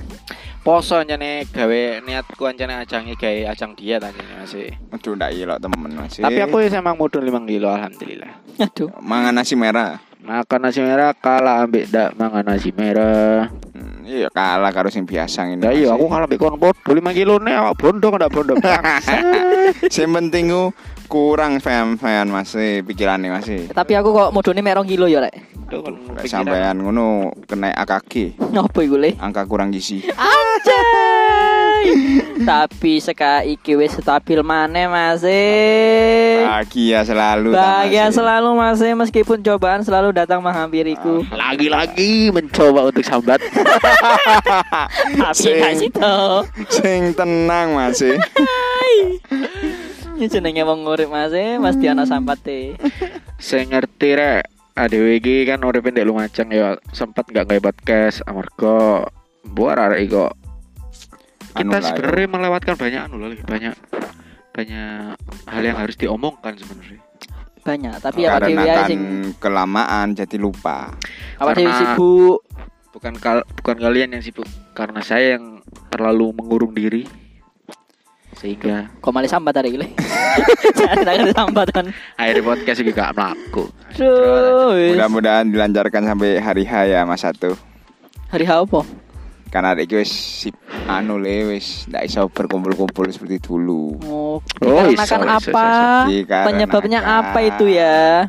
Poso 0.64 1.00
ancane 1.00 1.44
gawe 1.48 2.04
niatku 2.04 2.44
ancane 2.44 2.84
ajange 2.84 3.20
gawe 3.20 3.52
ajang 3.52 3.76
diet 3.76 4.00
ancane 4.00 4.32
masih. 4.40 4.72
Aduh, 4.96 5.16
ndak 5.20 5.36
ilok 5.36 5.60
temen 5.60 5.92
masih. 5.92 6.24
Tapi 6.24 6.40
aku 6.40 6.64
ya 6.64 6.80
emang 6.80 6.96
mudun 6.96 7.24
5 7.24 7.52
kilo 7.52 7.68
alhamdulillah. 7.68 8.32
Aduh. 8.64 8.92
mangan 9.04 9.36
nasi 9.36 9.60
merah. 9.60 10.00
Makan 10.28 10.60
nasi 10.60 10.84
merah 10.84 11.16
kalah 11.16 11.64
ambek 11.64 11.88
ndak 11.88 12.20
mangan 12.20 12.44
nasi 12.44 12.76
merah. 12.76 13.48
Hmm, 13.72 14.04
iya 14.04 14.28
kalah 14.28 14.76
karo 14.76 14.92
sing 14.92 15.08
biasa 15.08 15.48
ngene. 15.48 15.64
Ya 15.64 15.72
iya 15.72 15.90
aku 15.96 16.12
kalah 16.12 16.28
ambek 16.28 16.36
kon 16.36 16.60
podo 16.60 16.76
5 16.84 17.00
kilo 17.16 17.40
nih 17.40 17.56
awak 17.56 17.80
bondo 17.80 18.12
ndak 18.12 18.32
bondo. 18.36 18.54
Sing 19.96 20.12
penting 20.12 20.52
ku 20.52 20.76
kurang 21.08 21.64
fan-fan 21.64 22.28
masih 22.28 22.84
pikirannya 22.84 23.32
masih. 23.32 23.72
Tapi 23.72 23.96
aku 23.96 24.12
kok 24.12 24.36
modone 24.36 24.60
mek 24.60 24.76
2 24.76 24.92
kilo 24.92 25.08
ya 25.08 25.24
Lek 25.24 25.32
pikiran. 25.72 26.28
sampean 26.28 26.76
ngono 26.80 27.08
kena 27.44 27.72
AKG, 27.78 28.36
Apa 28.52 28.80
iku 28.84 28.96
le? 28.96 29.16
angka 29.20 29.44
kurang 29.44 29.72
gizi. 29.72 30.04
Anjay. 30.12 31.84
Tapi 32.38 33.02
iki 33.48 33.74
wis 33.74 33.98
stabil 33.98 34.40
maneh 34.46 34.86
Mas. 34.86 35.26
eh. 35.26 36.44
Bahagia 36.46 37.02
selalu. 37.02 37.56
Bahagia 37.58 38.10
Mas. 38.10 38.16
selalu 38.16 38.50
Mas 38.54 38.80
eh, 38.84 38.94
meskipun 38.94 39.42
cobaan 39.42 39.82
selalu 39.82 40.14
datang 40.14 40.44
menghampiriku. 40.46 41.26
Lagi-lagi 41.34 42.30
mencoba 42.30 42.94
untuk 42.94 43.02
sambat. 43.02 43.42
Tapi 45.22 45.34
Sing. 45.34 45.90
gak. 45.94 46.46
Sing 46.70 47.02
tenang 47.18 47.74
Mas. 47.74 48.02
eh. 48.06 48.18
Ini 50.18 50.26
jenenge 50.30 50.66
wong 50.66 50.86
urip 50.86 51.10
Mas, 51.10 51.34
mesti 51.34 51.86
ana 51.90 52.06
sampate. 52.06 52.78
Saya 53.38 53.66
ngerti 53.66 54.18
rek. 54.18 54.44
ADW 54.78 55.18
iki 55.18 55.50
kan 55.50 55.66
urip 55.66 55.90
ndek 55.90 56.06
Lumajang 56.06 56.54
ya 56.54 56.78
sempat 56.94 57.26
nggak 57.34 57.50
gawe 57.50 57.74
podcast 57.74 58.22
amarga 58.30 59.10
buat 59.50 59.74
arek 59.74 60.14
kok 60.14 60.38
kita 61.58 61.76
lah, 61.76 61.82
sebenarnya 61.84 62.28
melewatkan 62.30 62.74
banyak 62.74 63.02
anu 63.04 63.16
loh 63.18 63.28
banyak 63.44 63.74
banyak 64.52 65.14
hal 65.46 65.62
yang 65.62 65.78
harus 65.78 65.96
diomongkan 65.96 66.54
sebenarnya 66.56 67.02
Banyak, 67.62 68.00
tapi 68.00 68.24
awak 68.24 68.48
Karena 68.48 68.64
kan 68.64 68.88
sing 68.88 69.02
kelamaan 69.38 70.16
jadi 70.16 70.40
lupa. 70.40 70.88
awak 71.36 71.52
dhewe 71.54 71.68
karena- 71.68 71.80
sibuk. 71.84 72.40
bukan 72.96 73.14
kal 73.20 73.38
bukan 73.54 73.76
kalian 73.78 74.10
yang 74.10 74.24
sibuk 74.24 74.48
karena 74.72 75.04
saya 75.04 75.36
yang 75.36 75.60
terlalu 75.88 76.32
mengurung 76.34 76.72
diri 76.72 77.04
sehingga 78.34 78.88
Kok 78.98 79.12
malah 79.12 79.28
sambat 79.28 79.58
hari 79.58 79.74
ini? 79.74 79.88
Saya 80.78 80.94
tidak 80.96 81.14
ada 81.18 81.34
sambatan. 81.34 81.86
akhirnya 82.14 82.44
podcast 82.46 82.78
juga 82.78 82.92
gak 83.00 83.14
melaku. 83.18 83.64
Mudah-mudahan 84.94 85.50
dilancarkan 85.50 86.02
sampai 86.06 86.38
hari 86.38 86.62
H 86.62 86.74
ya 86.86 87.02
Mas 87.02 87.26
Satu. 87.26 87.58
Hari 88.30 88.46
apa? 88.46 88.86
Karena 89.48 89.72
ada 89.72 89.84
wis 89.98 90.12
sip 90.12 90.56
anu 90.86 91.18
le 91.18 91.48
wis 91.50 91.88
ndak 91.88 92.04
iso 92.04 92.28
berkumpul-kumpul 92.28 93.08
seperti 93.08 93.40
dulu. 93.40 93.96
Oh, 94.04 94.38
Oh, 94.60 94.84
dikarenakan 94.86 94.94
iso, 94.94 95.16
iso, 95.16 95.50
apa? 95.52 95.64
iso. 95.64 95.86
Dikarenakan- 96.12 96.48
Penyebabnya 96.48 97.00
apa 97.02 97.40
itu 97.42 97.66
ya? 97.68 98.28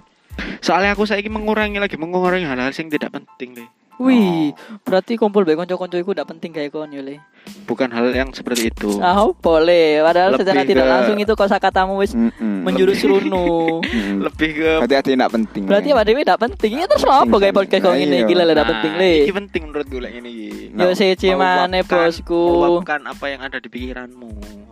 soalnya 0.60 0.94
aku 0.94 1.02
saya 1.02 1.18
mengurangi 1.26 1.82
lagi 1.82 1.98
mengurangi 1.98 2.46
hal-hal 2.46 2.70
yang 2.70 2.88
tidak 2.88 3.10
penting 3.10 3.58
le 3.58 3.66
Wih, 3.98 4.54
berarti 4.80 5.14
kumpul 5.14 5.42
bae 5.42 5.54
kanca-kanca 5.54 5.96
iku 5.96 6.10
ndak 6.10 6.28
penting 6.28 6.50
kayak 6.50 6.70
kon 6.70 6.88
yo 6.88 7.00
le. 7.00 7.18
bukan 7.64 7.88
hal 7.88 8.12
yang 8.12 8.28
seperti 8.30 8.68
itu 8.68 9.00
Ah, 9.00 9.24
boleh. 9.24 10.00
Padahal 10.00 10.30
Lebih 10.30 10.42
secara 10.42 10.60
tidak 10.62 10.84
ke- 10.84 10.90
langsung 10.90 11.16
itu 11.16 11.32
kosakatamu 11.32 11.96
wis 11.96 12.12
Mm-mm. 12.12 12.60
menjurus 12.62 13.00
runu. 13.02 13.80
Mm. 13.80 14.20
lebih 14.20 14.50
ke 14.54 14.70
Berarti 14.78 15.08
yang 15.08 15.18
ndak 15.18 15.32
penting. 15.32 15.62
Berarti 15.64 15.88
le. 15.88 15.92
apa 15.92 16.02
dewe 16.04 16.20
ndak 16.22 16.40
penting? 16.40 16.70
Ya 16.74 16.84
terus 16.84 17.04
apa 17.04 17.34
kayak 17.34 17.54
podcast 17.54 17.80
kau 17.80 17.90
ngene 17.90 18.16
iki 18.22 18.32
ndak 18.34 18.46
Nah, 18.52 18.68
penting 18.68 18.92
le. 18.94 19.12
ini 19.18 19.32
penting 19.34 19.62
menurut 19.64 19.86
gue 19.86 20.00
ini 20.04 20.32
Nah, 20.70 20.84
Yo 20.84 20.92
sece 20.92 21.28
maneh 21.32 21.82
bosku. 21.82 22.36
meluapkan 22.36 23.00
apa 23.02 23.24
yang 23.26 23.40
ada 23.40 23.56
di 23.56 23.66
pikiranmu 23.66 24.28
Oh, 24.28 24.67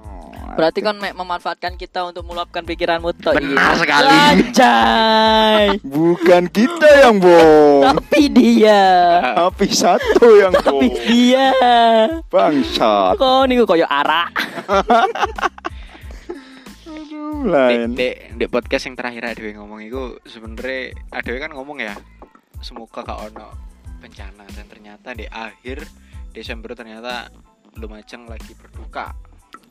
Berarti 0.57 0.81
kan 0.81 0.97
mek 0.97 1.13
memanfaatkan 1.13 1.77
kita 1.77 2.09
untuk 2.09 2.25
meluapkan 2.25 2.65
pikiranmu 2.65 3.13
tok 3.21 3.37
Benar 3.37 3.77
iya. 3.77 3.81
sekali. 3.81 4.09
Anjay. 4.17 5.65
bukan 6.01 6.43
kita 6.49 6.89
yang 7.05 7.21
bohong. 7.21 7.85
Tapi 7.93 8.21
dia. 8.33 8.85
Tapi 9.37 9.67
satu 9.69 10.27
yang 10.41 10.57
Tapi 10.57 10.89
bohong. 10.89 11.05
dia. 11.05 11.49
Bangsat. 12.33 13.21
Kok 13.21 13.45
niku 13.47 13.69
koyo 13.69 13.85
arak. 13.85 14.33
Aduh, 16.87 17.45
Dek, 17.45 17.53
lain. 17.53 17.89
dek, 17.93 18.17
dek 18.41 18.49
podcast 18.49 18.89
yang 18.89 18.97
terakhir 18.97 19.23
Adewe 19.29 19.53
ngomong 19.55 19.85
itu 19.85 20.17
sebenarnya 20.25 20.97
Adewe 21.13 21.37
kan 21.37 21.53
ngomong 21.53 21.79
ya 21.79 21.93
semoga 22.59 23.05
gak 23.05 23.21
ono 23.31 23.53
bencana 24.01 24.49
dan 24.49 24.65
ternyata 24.67 25.13
di 25.13 25.29
akhir 25.29 25.85
Desember 26.33 26.73
ternyata 26.73 27.29
Lumajang 27.77 28.25
lagi 28.25 28.57
berduka. 28.57 29.13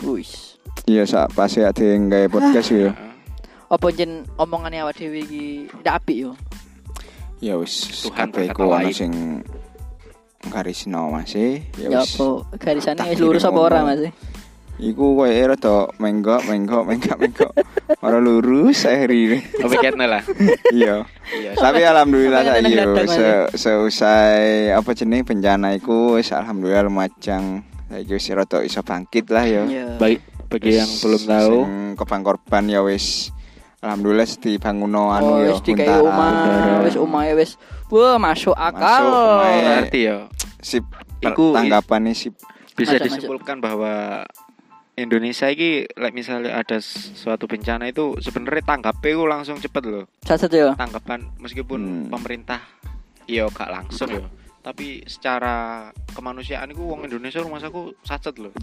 Wis. 0.06 0.62
Iya 0.86 1.04
sak 1.10 1.34
pas 1.34 1.50
ya 1.50 1.74
ada 1.74 1.82
yang 1.82 2.14
kayak 2.14 2.30
podcast 2.30 2.70
ya. 2.70 2.94
Heeh. 2.94 3.14
Apa 3.74 3.90
jen 3.90 4.22
omongane 4.38 4.78
awak 4.86 5.02
dhewe 5.02 5.26
iki 5.26 5.66
ndak 5.82 6.06
apik 6.06 6.18
yo. 6.30 6.32
Ya 7.42 7.58
wis 7.58 8.06
Tuhan 8.06 8.30
iku 8.30 8.70
lain. 8.70 8.94
sing 8.94 9.12
garisno 10.54 11.10
Mas 11.10 11.34
e. 11.34 11.66
Ya 11.82 11.90
Ya 11.90 12.00
wis. 12.06 12.14
apa 12.14 12.26
garisane 12.62 13.02
wis 13.10 13.18
lurus 13.18 13.42
apa 13.42 13.58
kira 13.58 13.66
ora 13.66 13.80
ngomong. 13.82 13.98
Mas? 13.98 14.34
Iku 14.76 15.06
koyo 15.16 15.32
rada 15.48 15.76
menggok 15.98 16.42
menggok 16.46 16.84
menggak 16.86 17.18
menggok. 17.18 17.52
Ora 18.06 18.20
lurus 18.22 18.86
akhirnya. 18.86 19.42
Tapi 19.42 19.76
ketne 19.82 20.06
lah. 20.06 20.22
Iya. 20.76 21.02
Iya. 21.34 21.52
Tapi 21.58 21.82
alhamdulillah 21.82 22.46
saya 22.46 22.62
yo 22.62 23.50
seusai 23.58 24.70
apa 24.70 24.94
jenenge 24.94 25.34
bencana 25.34 25.74
iku 25.74 26.22
wis 26.22 26.30
alhamdulillah 26.30 26.86
Lumajang 26.86 27.66
saiki 27.90 28.14
wis 28.14 28.30
rada 28.30 28.62
iso 28.62 28.86
bangkit 28.86 29.26
lah 29.34 29.46
ya. 29.50 29.64
Iya. 29.66 29.86
Bagi 30.56 30.72
yang 30.74 30.88
belum 30.88 31.22
tahu 31.22 31.56
Sing 31.60 31.72
korban-korban 31.96 32.64
ya 32.66 32.80
wis 32.80 33.36
alhamdulillah 33.80 34.24
dibanguno 34.40 35.12
anu 35.12 35.28
Oh, 35.28 35.38
ya. 35.38 35.52
wis 35.52 35.60
dikai 35.62 36.00
omah, 36.00 36.32
wis 36.82 36.96
omahe 36.96 37.32
wis 37.34 37.52
wah 37.88 38.16
masuk 38.16 38.54
akal. 38.54 39.04
Masuk, 39.04 39.36
berarti 39.62 40.00
ya 40.02 40.18
Sip 40.58 40.86
Iku- 41.20 41.52
tanggapannya 41.52 42.12
sip. 42.12 42.34
bisa 42.74 42.96
Masuk, 42.96 43.04
disimpulkan 43.06 43.60
bahwa 43.60 44.24
Indonesia 44.96 45.48
ini 45.48 45.84
like 45.94 46.12
misalnya 46.12 46.56
ada 46.56 46.80
suatu 46.80 47.46
bencana 47.46 47.86
itu 47.86 48.16
sebenarnya 48.18 48.64
tanggapnya 48.66 49.12
itu 49.12 49.24
langsung 49.26 49.56
cepet 49.58 49.84
loh 49.86 50.08
Cacat 50.22 50.48
yo. 50.50 50.72
tanggapan 50.74 51.20
meskipun 51.36 51.80
Hmm. 51.80 52.08
pemerintah 52.10 52.64
iya 53.26 53.44
gak 53.46 53.68
langsung 53.70 54.08
ya 54.10 54.24
tapi 54.60 55.04
secara 55.06 55.88
kemanusiaan 56.10 56.68
itu 56.70 56.82
uang 56.82 57.04
Indonesia 57.04 57.38
rumah 57.38 57.60
aku 57.60 57.92
sacet 58.02 58.36
loh 58.38 58.56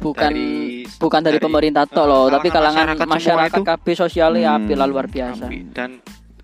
Bukan 0.00 0.32
Dari- 0.32 0.88
bukan 0.96 1.20
dari, 1.20 1.36
dari- 1.36 1.44
pemerintah 1.44 1.84
tok 1.84 2.02
loh, 2.02 2.24
kalangan 2.24 2.34
tapi 2.34 2.48
kalangan 2.48 2.84
masyarakat 2.88 3.06
masyarakat 3.06 3.50
itu- 3.54 3.68
kabeh 3.68 3.94
sosialnya 3.94 4.52
Hmm. 4.56 4.72
lah 4.72 4.88
luar 4.88 5.06
biasa. 5.06 5.44
Api. 5.44 5.58
dan 5.70 5.90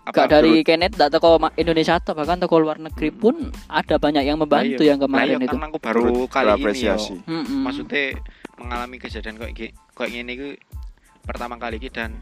Gak 0.06 0.30
dari 0.30 0.62
Kenneth, 0.62 0.94
gak 0.94 1.10
teko 1.10 1.34
ma- 1.36 1.50
Indonesia 1.52 1.98
atau 1.98 2.14
bahkan 2.14 2.38
teko 2.38 2.62
luar 2.62 2.78
negeri 2.78 3.10
pun 3.10 3.34
ada 3.66 3.98
banyak 3.98 4.22
yang 4.22 4.38
membantu 4.38 4.84
yang 4.84 5.02
kemarin 5.02 5.42
itu. 5.42 5.50
karena 5.50 5.66
aku 5.66 5.78
baru 5.80 6.04
kali 6.04 6.06
ini 6.06 6.22
yo 6.22 6.54
berapresiasi. 6.54 7.14
Mm-mm. 7.26 7.58
maksudnya 7.58 8.14
mengalami 8.54 8.96
kejadian 8.96 9.34
kayak 9.34 9.56
kayak 9.90 10.10
gini 10.12 10.32
itu 10.32 10.48
pertama 11.20 11.56
kali 11.56 11.76
iki 11.76 11.90
dan 11.90 12.14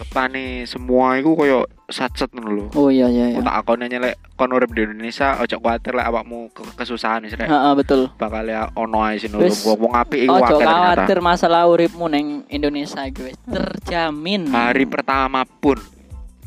tanggapane 0.00 0.64
semua 0.64 1.12
itu 1.14 1.28
koyo 1.30 1.60
sacet 1.86 2.32
ngono 2.32 2.48
lho 2.50 2.64
Oh 2.72 2.88
iya 2.88 3.04
iya 3.06 3.28
iya. 3.28 3.36
Aku 3.36 3.44
tak 3.44 3.56
akon 3.58 3.82
nyelek 3.82 4.16
kon 4.32 4.48
urip 4.48 4.72
di 4.72 4.80
Indonesia 4.82 5.36
ojo 5.36 5.56
kuwatir 5.58 5.92
lek 5.92 6.06
awakmu 6.06 6.48
ke- 6.50 6.72
kesusahan 6.74 7.20
wis 7.22 7.36
rek 7.36 7.44
Heeh 7.46 7.72
betul. 7.74 8.08
bakal 8.16 8.42
ya 8.42 8.72
ono 8.72 8.98
ae 9.02 9.20
sing 9.20 9.36
Wis. 9.36 9.60
wong 9.62 9.92
apik 9.92 10.24
iku 10.24 10.32
Ojo 10.32 10.44
akeh 10.46 10.56
ternyata. 10.58 10.80
khawatir 10.96 11.18
masalah 11.20 11.62
uripmu 11.66 12.08
neng 12.08 12.26
Indonesia 12.48 13.04
wis 13.04 13.36
terjamin. 13.44 14.48
Hari 14.48 14.88
pertama 14.88 15.44
pun 15.44 15.76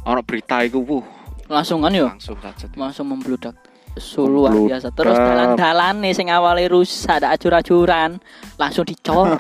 ono 0.01 0.21
berita 0.21 0.59
iku 0.59 0.81
wuh 0.81 1.05
Langsung 1.45 1.83
kan 1.83 1.93
yo. 1.93 2.09
langsung 2.09 2.39
sacet. 2.39 2.73
Langsung 2.73 3.05
membludak. 3.05 3.53
Luar 4.17 4.49
biasa. 4.51 4.89
Terus 4.89 5.13
dalan-dalan 5.13 6.01
nih 6.01 6.13
sing 6.13 6.27
awalnya 6.27 6.65
rusak 6.65 7.21
ada 7.21 7.29
acur-acuran 7.29 8.17
langsung 8.57 8.81
dicor. 8.83 9.37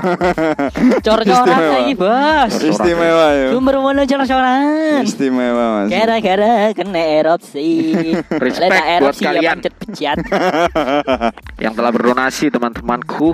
Cor-coran 1.05 1.57
lagi, 1.73 1.93
Bos. 1.93 2.53
Istimewa 2.61 3.27
ya. 3.33 3.47
Sumber 3.49 3.81
mana 3.81 4.05
cor-coran? 4.05 5.01
Istimewa 5.01 5.65
Mas. 5.81 5.89
Gara-gara 5.89 6.69
kena 6.71 7.01
erupsi. 7.01 7.97
Respect 8.45 8.71
tak 8.71 8.85
buat 8.85 8.93
erupsi 9.01 9.23
ya 9.23 9.29
kalian. 9.31 9.49
pancet 9.57 9.73
peciat. 9.75 10.17
Yang 11.63 11.73
telah 11.73 11.91
berdonasi 11.91 12.45
teman-temanku. 12.49 13.33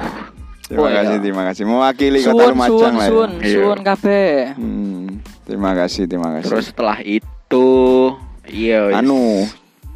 Terima 0.65 0.79
Oh, 0.79 0.87
iya. 0.87 1.01
kasih, 1.01 1.17
terima 1.19 1.43
kasih. 1.43 1.63
Mewakili 1.65 2.19
Kota 2.21 2.43
Lumajang 2.47 2.69
suun, 2.69 2.93
lah 2.93 3.01
ya. 3.01 3.09
suun, 3.09 3.31
Iya. 3.41 3.53
suun 3.57 3.79
kabeh. 3.81 4.29
Hmm, 4.53 5.05
terima 5.43 5.71
kasih, 5.73 6.03
terima 6.05 6.29
kasih. 6.31 6.45
Terus 6.47 6.65
setelah 6.69 6.97
itu 7.01 7.67
iya 8.45 8.93
anu 8.93 9.49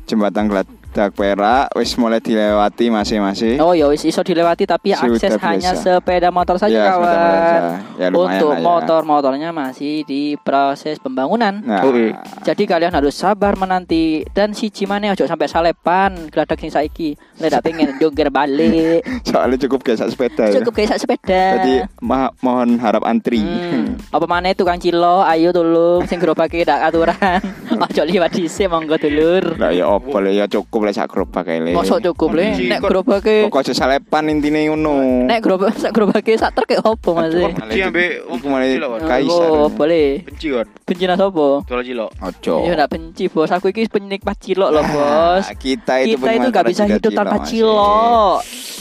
jembatan 0.03 0.49
Geladak 0.93 1.17
Perak 1.17 1.73
wis 1.73 1.97
mulai 1.97 2.21
dilewati 2.21 2.85
masing-masing. 2.87 3.57
Oh 3.57 3.73
ya 3.73 3.89
wis 3.89 4.05
iso 4.05 4.21
dilewati 4.21 4.69
tapi 4.69 4.93
Sudah 4.93 5.09
akses 5.09 5.41
hanya 5.41 5.73
biasa. 5.73 5.97
sepeda 5.97 6.29
motor 6.29 6.61
saja 6.61 6.69
Ya, 6.71 6.85
kawan. 6.87 7.09
saja. 7.09 7.57
Ya, 7.97 8.07
Untuk 8.13 8.53
ya. 8.53 8.61
motor-motornya 8.61 9.49
masih 9.49 10.05
di 10.05 10.37
proses 10.37 11.01
pembangunan. 11.01 11.65
Nah, 11.65 11.81
Oh, 11.81 11.89
iya. 11.91 12.13
Jadi 12.45 12.69
kalian 12.69 12.93
harus 12.93 13.17
sabar 13.17 13.57
menanti 13.57 14.21
dan 14.29 14.53
si 14.53 14.69
Cimane 14.69 15.09
ojo 15.09 15.25
sampai 15.25 15.49
salepan 15.49 16.29
geladak 16.29 16.61
sing 16.61 16.69
saiki. 16.69 17.17
Lek 17.41 17.49
dak 17.49 17.65
pengen 17.65 17.89
jongger 17.99 18.29
balik. 18.29 19.01
soalnya 19.25 19.57
cukup 19.59 19.81
gesak 19.83 20.13
sepeda 20.13 20.45
ya. 20.45 20.61
Cukup 20.61 20.77
kayak 20.77 20.93
sak 20.93 21.09
sepeda. 21.09 21.43
Jadi 21.57 21.89
ma- 22.05 22.29
mohon 22.37 22.77
harap 22.77 23.01
antri. 23.01 23.41
Hmm. 23.41 23.97
Apa 24.13 24.29
mana 24.29 24.53
tukang 24.53 24.77
cilo, 24.77 25.25
ayo 25.25 25.49
tolong 25.49 26.05
sing 26.05 26.21
gerobake 26.21 26.61
dak 26.61 26.85
aturan. 26.85 27.41
Ojo 27.83 28.05
liwat 28.05 28.29
dhisik 28.29 28.69
monggo 28.69 28.93
dulur. 28.95 29.57
Lah 29.57 29.73
ya 29.73 29.89
opo 29.89 30.21
ya 30.21 30.45
cukup 30.45 30.82
lek 30.83 30.93
sak 30.93 31.07
gerobak 31.07 31.43
kae 31.43 31.59
le. 31.59 31.71
Mosok 31.71 31.99
cukup 32.01 32.29
le 32.33 32.45
nek 32.53 32.79
kon- 32.79 32.89
gerobake 32.89 33.47
Pokok 33.47 33.61
aja 33.61 33.73
salepan 33.73 34.27
intine 34.27 34.67
ngono. 34.67 35.25
nek 35.25 35.39
gerobak 35.39 35.73
sak 35.73 35.91
gerobake 35.91 36.35
sak 36.35 36.51
truk 36.51 36.71
opo 36.79 37.13
Mas? 37.13 37.31
Kon 37.31 37.53
benci 37.53 37.79
ambek 37.79 38.11
wong 38.25 38.39
Iku 38.39 38.47
cilok, 38.49 38.89
kon. 38.89 39.01
kaisar. 39.05 39.49
Oh, 39.49 39.67
boleh. 39.67 40.09
Benci 40.21 40.47
kon. 40.49 40.67
Benci 40.83 41.03
nang 41.03 41.17
sapa? 41.17 41.47
Dolan 41.63 41.83
cilok. 41.83 42.09
Ojo. 42.19 42.55
Ya 42.61 42.71
ndak 42.73 42.89
benci, 42.89 43.23
Bos. 43.27 43.49
Aku 43.49 43.67
iki 43.67 43.87
penikmat 43.87 44.37
cilok 44.37 44.69
loh, 44.69 44.83
Bos. 44.83 45.45
Ah, 45.45 45.55
kita 45.55 46.01
itu 46.01 46.15
Kita 46.15 46.29
itu 46.33 46.47
gak 46.49 46.65
bisa 46.65 46.83
hidup 46.85 47.11
tanpa 47.11 47.37
cilok. 47.43 48.39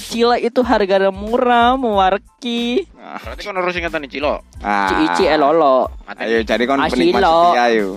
cilok 0.08 0.40
itu 0.40 0.60
harganya 0.60 1.08
murah, 1.08 1.74
mewarki. 1.74 2.84
Berarti 2.92 3.42
kan 3.42 3.56
harus 3.56 3.74
ingatan 3.74 4.04
Cilo. 4.06 4.44
Ah. 4.58 4.88
Cici 4.88 5.24
elolo. 5.24 5.88
Ayo 6.12 6.40
jadi 6.40 6.62
kon 6.64 6.78
Asilo. 6.78 6.92
penikmat 6.94 7.22
setia 7.24 7.62
ayo. 7.66 7.88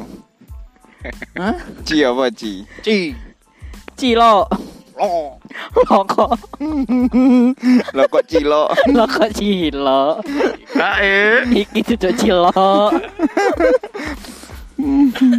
Hah? 1.36 1.56
Ci 1.84 2.02
apa 2.02 2.24
ci? 2.32 2.66
Ci. 2.82 3.14
Cilok. 3.96 4.48
Lo. 4.96 5.36
Loko. 5.76 6.28
Lo 7.92 8.04
kok 8.08 8.24
cilo? 8.28 8.72
Loko 8.88 9.26
cilok. 9.30 10.24
Kae. 10.72 11.44
Iki 11.52 11.80
cucuk 11.84 12.14
cilok. 12.16 12.92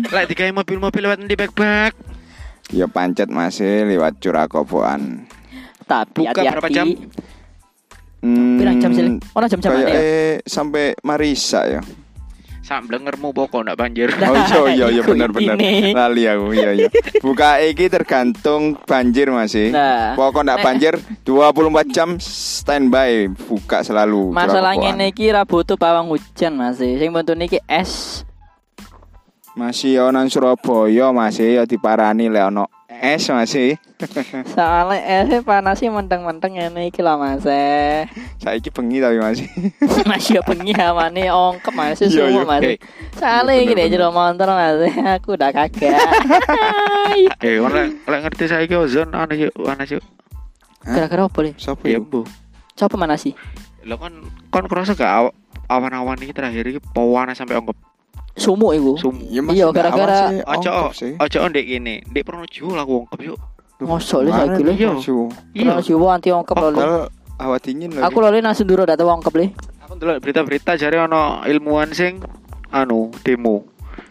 Lek 0.08 0.25
digawe 0.28 0.50
mobil-mobil 0.52 1.02
lewat 1.04 1.18
di 1.22 1.36
back-back. 1.36 1.92
Ya 2.68 2.84
pancet 2.84 3.28
masih 3.28 3.86
lewat 3.86 4.18
curakoboan. 4.18 5.25
Tapi 5.86 6.26
Buka 6.26 6.40
berapa 6.42 6.68
jam? 6.68 6.88
hati-hati. 6.90 7.25
Hmm, 8.26 8.58
Pirang 8.58 8.76
jam 8.82 8.90
sih? 8.90 9.04
Ora 9.32 9.46
jam-jam 9.46 9.70
ya? 9.78 9.86
eh 9.86 10.34
sampai 10.42 10.98
Marisa 11.00 11.62
ya. 11.62 11.80
Sak 12.66 12.90
blengermu 12.90 13.30
pokok 13.30 13.62
ndak 13.62 13.78
banjir. 13.78 14.11
Nah, 14.18 14.35
Oh 14.58 14.66
iya 14.66 14.90
iya 14.90 14.99
iya 14.99 15.02
bener 15.06 15.30
bener. 15.30 15.54
Lali 15.94 16.26
aku 16.26 16.50
iya 16.50 16.75
iya. 16.75 16.88
Buka 17.23 17.62
iki 17.62 17.87
tergantung 17.87 18.75
banjir 18.82 19.30
masih. 19.30 19.70
Nah. 19.70 20.18
Pokok 20.18 20.42
ndak 20.42 20.58
Nek- 20.58 20.66
banjir 20.66 20.94
24 21.23 21.94
jam 21.94 22.18
standby 22.18 23.30
buka 23.46 23.87
selalu. 23.87 24.35
Masalahnya 24.35 24.99
iki 25.06 25.30
ra 25.30 25.46
butuh 25.46 25.78
pawang 25.78 26.11
hujan 26.11 26.58
masih. 26.58 26.99
Sing 26.99 27.14
bentuk 27.14 27.38
niki 27.38 27.62
es. 27.70 28.25
Masih 29.56 29.96
ono 29.98 30.12
nang 30.14 30.28
Surabaya 30.28 31.08
masih 31.10 31.56
ya 31.56 31.64
diparani 31.64 32.28
lek 32.28 32.44
ono 32.46 32.68
es 32.86 33.25
masih. 33.26 33.76
Soalnya 34.52 35.00
es 35.25 35.40
panasnya 35.42 35.88
menteng-menteng 35.90 36.52
ngene 36.52 36.86
iki 36.86 37.00
lah 37.00 37.16
Mas. 37.16 37.44
eh. 37.44 38.04
Saiki 38.36 38.68
bengi 38.68 39.00
tapi 39.00 39.16
masih. 39.16 39.48
Masih 40.10 40.36
ya 40.36 40.42
bengi 40.42 40.72
amane 40.72 41.28
ongkep 41.28 41.72
Mas 41.72 41.98
Iya, 41.98 42.08
semua 42.08 42.28
iya. 42.30 42.42
Mas. 42.44 42.62
Eh. 42.62 42.76
Soalnya 43.16 43.52
Iya, 43.52 43.62
iki 43.62 43.72
bener, 43.72 43.80
deh 43.82 43.92
jero 43.92 44.08
motor 44.10 44.48
Mas. 44.50 44.76
Aku 45.16 45.28
udah 45.34 45.50
kagak. 45.50 45.96
Eh, 47.40 47.56
lek 47.56 47.86
lek 48.04 48.20
ngerti 48.22 48.44
saiki 48.44 48.76
ozon 48.76 49.08
ana 49.10 49.32
yuk, 49.32 49.52
ana 49.62 49.84
yuk. 49.84 50.04
Kira-kira 50.84 51.25
apa 51.25 51.38
deh? 51.40 51.54
Sopo 51.56 51.88
Ya, 51.88 51.96
ya? 51.96 52.00
Bu. 52.02 52.28
Coba 52.76 52.94
mana 52.98 53.16
sih? 53.16 53.32
Lo 53.88 53.96
kan 53.96 54.12
kon 54.50 54.68
kerasa 54.68 54.92
gak 54.92 55.08
aw- 55.08 55.34
awan-awan 55.66 56.20
ini 56.20 56.30
terakhir 56.30 56.68
iki 56.68 56.80
pawana 56.92 57.32
sampai 57.32 57.56
ongkep 57.56 57.76
Sumuk 58.37 58.76
iku. 58.76 58.93
sum. 59.00 59.16
Ya, 59.33 59.40
Iya, 59.40 59.73
gara-gara- 59.73 60.28
sih, 60.93 61.16
Ojo, 61.16 61.40
ndek 61.49 61.64
kene. 61.64 62.05
Ndek 62.05 62.23
Pronojiwo 62.23 62.76
lah 62.76 62.85
aku 62.85 62.95
ongkep 63.09 63.21
yuk. 63.33 63.38
Mosok 63.81 64.21
lho 64.25 64.31
saiki 64.33 64.62
lho. 64.64 64.73
Iya. 64.73 64.90
Iya. 65.57 65.73
Jiwa 65.81 66.09
anti 66.16 66.28
ongkep 66.33 66.57
lho. 66.57 67.09
Hawa 67.37 67.57
dingin 67.61 67.93
loh. 67.97 68.05
Aku 68.05 68.21
lho 68.21 68.28
nang 68.40 68.52
senduro 68.52 68.85
dak 68.85 69.00
tau 69.00 69.09
ongkep 69.09 69.35
le. 69.37 69.47
Aku 69.85 69.97
ndelok 69.97 70.21
berita-berita 70.21 70.76
jare 70.76 71.00
ono 71.00 71.40
ilmuwan 71.49 71.93
sing 71.97 72.21
anu 72.73 73.09
demo. 73.25 73.64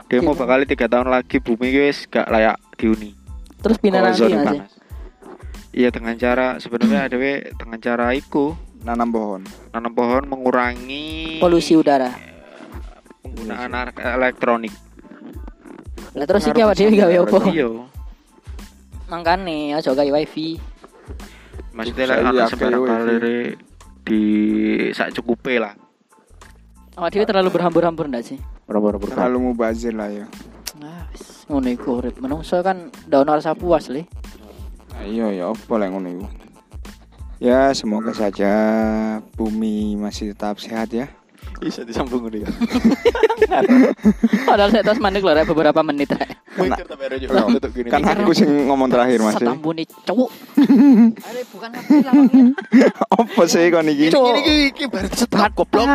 Demo 0.05 0.34
Demo. 0.34 0.38
bakal 0.38 0.65
tiga 0.70 0.86
tahun 0.86 1.10
lagi 1.10 1.41
bumi 1.41 1.74
iki 1.74 1.79
wis 1.89 2.05
gak 2.05 2.29
layak 2.29 2.62
dihuni. 2.77 3.17
Terus 3.62 3.77
pindah 3.82 4.05
nanti 4.05 4.22
Mas. 4.22 4.38
panas. 4.38 4.72
Iya 5.74 5.89
dengan 5.89 6.15
cara 6.15 6.62
sebenarnya 6.62 7.10
ada 7.10 7.17
dengan 7.51 7.79
cara 7.82 8.13
iku 8.13 8.53
nanam 8.86 9.10
pohon. 9.10 9.41
nanam 9.74 9.91
pohon 9.91 10.24
mengurangi 10.29 11.41
Polusi 11.41 11.74
udara. 11.74 12.35
Penggunaan 13.25 13.89
elektronik. 13.98 14.74
Lah 16.15 16.25
terus 16.29 16.48
iki 16.48 16.62
awak 16.62 16.77
dhewe 16.77 16.96
gawe 16.96 17.15
opo? 17.25 17.38
Iya. 17.50 17.67
Mangkane 19.10 19.74
aja 19.74 19.91
gawe 19.91 20.12
wifi. 20.22 20.62
Maksudnya 21.75 22.05
Saya 22.08 22.24
lek 22.24 22.32
ana 22.32 22.46
sembarang 22.48 22.82
wifi. 22.82 22.91
kalire 22.94 23.39
di 24.05 24.24
sak 24.96 25.12
cukupe 25.17 25.60
lah. 25.60 25.74
Awak 26.96 27.10
dhewe 27.12 27.25
terlalu 27.27 27.50
berhambur-hambur 27.51 28.08
ndak 28.08 28.24
sih? 28.24 28.39
Berapa? 28.70 28.96
Terlalu 29.01 29.51
mubazir 29.51 29.91
lah 29.91 30.08
ya. 30.08 30.25
Nah, 30.79 31.05
wis 31.12 31.44
ngono 31.51 31.67
iku 31.67 32.00
urip. 32.00 32.15
Menungso 32.24 32.63
kan 32.63 32.88
ndak 33.12 33.20
ono 33.27 33.32
rasa 33.36 33.51
puas 33.51 33.91
le. 33.91 34.08
Ayo 35.03 35.27
ya 35.36 35.51
apa 35.51 35.74
lah 35.75 35.91
ngono 35.91 36.08
iku. 36.08 36.27
Ya 37.44 37.75
semoga 37.75 38.15
saja 38.15 38.51
bumi 39.36 40.00
masih 40.00 40.32
tetap 40.32 40.56
sehat 40.63 40.95
ya. 40.95 41.12
Bisa 41.55 41.81
disambung 41.88 42.27
ngono 42.27 42.38
ya. 42.43 42.49
Padahal 44.49 44.69
saya 44.69 44.84
terus 44.84 44.99
mandek 44.99 45.23
lho 45.23 45.34
rek, 45.34 45.47
beberapa 45.47 45.79
menit 45.81 46.12
rek. 46.12 46.36
Mikir 46.55 46.86
tapi 46.88 47.03
Loh, 47.31 47.47
tutup 47.60 47.71
gini. 47.71 47.89
Kan 47.91 48.03
aku 48.03 48.31
sing 48.31 48.47
ngomong 48.67 48.88
terakhir 48.88 49.19
Mas. 49.23 49.36
Setambuni 49.39 49.84
cowok. 50.08 50.29
Are 51.27 51.41
bukan 51.51 51.69
aku 51.75 51.91
lawangnya. 52.03 52.43
Apa 53.12 53.41
sih 53.47 53.67
kon 53.71 53.88
iki? 53.88 54.08
Cuk. 54.12 54.36
iki 54.39 54.86
baru 54.88 55.08
setelah 55.12 55.49
goblok. 55.51 55.88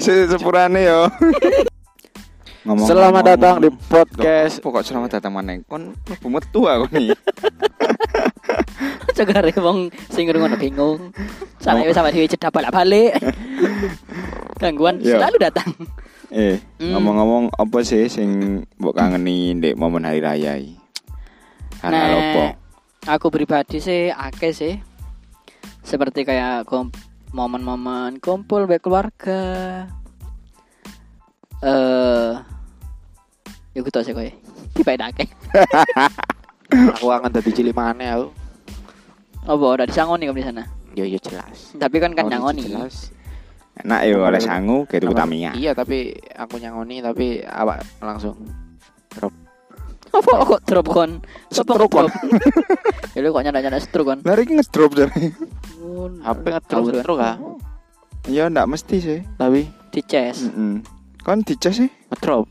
Sepurane 0.00 0.80
yo. 0.84 1.00
Ngomong- 2.68 2.84
Selamat 2.84 3.24
ngomong- 3.24 3.28
datang 3.32 3.54
di 3.64 3.68
Loh, 3.72 3.76
podcast 3.88 4.54
Pokok 4.60 4.84
selamat 4.84 5.10
datang 5.20 5.32
mana? 5.32 5.56
Kon 5.64 5.96
mlebu 6.04 6.28
metu 6.28 6.68
aku 6.68 6.84
nih. 6.92 7.16
Jaga 9.16 9.40
rek 9.40 9.56
wong 9.58 9.88
sing 10.12 10.28
ngono 10.28 10.56
bingung. 10.60 11.10
Wis 11.58 11.96
sama 11.96 12.12
dhewe 12.12 12.28
cedak 12.28 12.52
balik-balik. 12.52 13.16
Gangguan 14.58 14.98
Iya. 14.98 15.18
selalu 15.18 15.36
datang. 15.40 15.70
Eh, 16.28 16.60
Hmm. 16.76 16.92
ngomong-ngomong 16.92 17.44
apa 17.50 17.78
sih 17.80 18.04
sing 18.06 18.28
mbok 18.76 18.92
kangeni 18.92 19.54
ndek 19.54 19.74
momen 19.74 20.02
hari 20.02 20.20
raya 20.20 20.54
iki? 20.54 20.76
Hal-hal 21.80 22.10
Nek, 22.10 22.20
apa? 22.20 22.44
Aku 23.08 23.30
pribadi 23.30 23.78
sih 23.78 24.10
akeh 24.10 24.50
sih. 24.50 24.74
Seperti 25.80 26.22
kayak 26.22 26.66
kom- 26.66 26.92
momen-momen 27.30 28.18
kumpul 28.18 28.66
baik 28.66 28.82
keluarga. 28.82 29.40
Eh 31.60 32.32
Ya 33.72 33.78
gue 33.78 33.88
tau 33.88 34.02
sih 34.02 34.10
kowe. 34.10 34.26
Tiba 34.74 34.98
akeh. 34.98 35.28
Aku 36.98 37.08
akan 37.08 37.30
dadi 37.30 37.48
cilik 37.48 37.72
maneh 37.72 38.10
aku. 38.10 38.28
Apa 39.46 39.64
udah 39.72 39.86
disangoni 39.86 40.26
kamu 40.26 40.36
di 40.36 40.44
sana? 40.44 40.64
Ya 40.92 41.06
ya 41.06 41.16
jelas. 41.16 41.72
Tapi 41.72 41.96
kan 41.96 42.12
kan 42.12 42.26
Oh, 42.26 42.30
nyangoni. 42.30 42.66
Jelas. 42.66 43.14
Enak 43.86 44.00
yo 44.10 44.26
oleh 44.26 44.42
sangu 44.42 44.82
kayak 44.90 45.06
tuku? 45.06 45.14
Tamiya. 45.14 45.50
Iya 45.54 45.70
tapi 45.76 46.14
aku 46.34 46.58
nyangoni 46.58 46.98
tapi 46.98 47.42
awak 47.46 47.82
langsung 48.02 48.34
Apa 50.08 50.30
kok 50.40 50.60
drop 50.64 50.86
kon? 50.88 51.20
Sopo 51.52 51.76
Stroke, 51.76 51.92
kon. 51.92 52.06
drop? 52.08 52.12
Ya 53.12 53.20
lu 53.20 53.28
kok 53.30 53.42
nyanda-nyanda 53.44 53.78
stroke 53.78 54.08
kon. 54.08 54.18
Lari 54.24 54.48
ngedrop 54.48 54.96
jare. 54.96 55.12
HP 56.24 56.44
ngetru 56.48 56.80
ngetru 56.88 57.14
kah? 57.20 57.36
Ya 58.26 58.48
ndak 58.48 58.66
mesti 58.72 58.96
sih. 58.98 59.20
Tapi 59.36 59.68
Di 59.92 60.00
chest. 60.00 60.48
Heeh. 60.48 60.80
Kon 61.22 61.44
dicas 61.44 61.76
sih? 61.76 61.90
ngedrop 62.08 62.48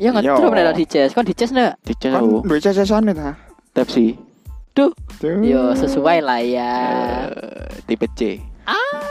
Ya 0.00 0.10
nggak 0.10 0.26
Yo. 0.26 0.34
drop 0.42 0.52
nih 0.58 0.74
di 0.74 0.86
chest. 0.90 1.12
Kon 1.14 1.24
di 1.24 1.34
chest 1.38 1.54
ndak? 1.54 1.78
di 1.86 1.94
Kon 1.94 2.02
jauh 2.02 2.40
duwe 2.42 2.58
cacasane 2.58 3.12
ta? 3.14 3.38
Pepsi 3.70 4.18
Duh. 4.74 4.90
Tuh. 5.20 5.38
Yo 5.42 5.74
sesuai 5.74 6.18
lah 6.22 6.40
ya. 6.42 6.72
Eh, 7.30 7.84
tipe 7.86 8.06
C. 8.14 8.49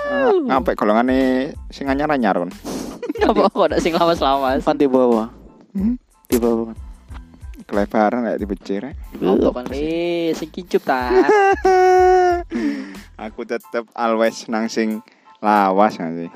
Ah, 0.10 0.34
Sampai 0.34 0.74
golongane 0.74 1.54
sing 1.70 1.86
anyar-anyar 1.86 2.42
kon. 2.42 2.50
Apa 3.30 3.46
kok 3.54 3.68
ndak 3.70 3.82
sing 3.84 3.94
lawas-lawas? 3.94 4.66
Kan 4.66 4.80
tipe 4.80 4.98
apa? 4.98 5.30
Hmm? 5.78 5.96
Tipe 6.26 6.48
apa? 6.50 6.74
Kelebaran 7.70 8.26
kayak 8.26 8.40
tipe 8.42 8.56
C 8.66 8.68
rek. 8.82 8.96
Apa 9.22 9.50
kon 9.54 9.66
le 9.70 10.34
sing 10.34 10.50
kincup 10.50 10.82
ta? 10.82 11.14
Aku 13.30 13.46
tetep 13.46 13.86
always 13.94 14.50
nang 14.50 14.66
sing 14.66 15.06
lawas 15.44 16.02
sih? 16.02 16.30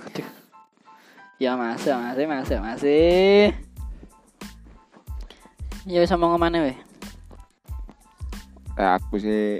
Ya 1.42 1.58
masih, 1.58 1.98
masih, 1.98 2.26
masih, 2.30 2.58
masih. 2.62 3.50
Ya 5.90 6.00
wis 6.00 6.14
ngomong 6.14 6.38
mana 6.38 6.62
weh? 6.62 6.78
Eh, 8.78 8.90
aku 8.90 9.18
sih 9.18 9.58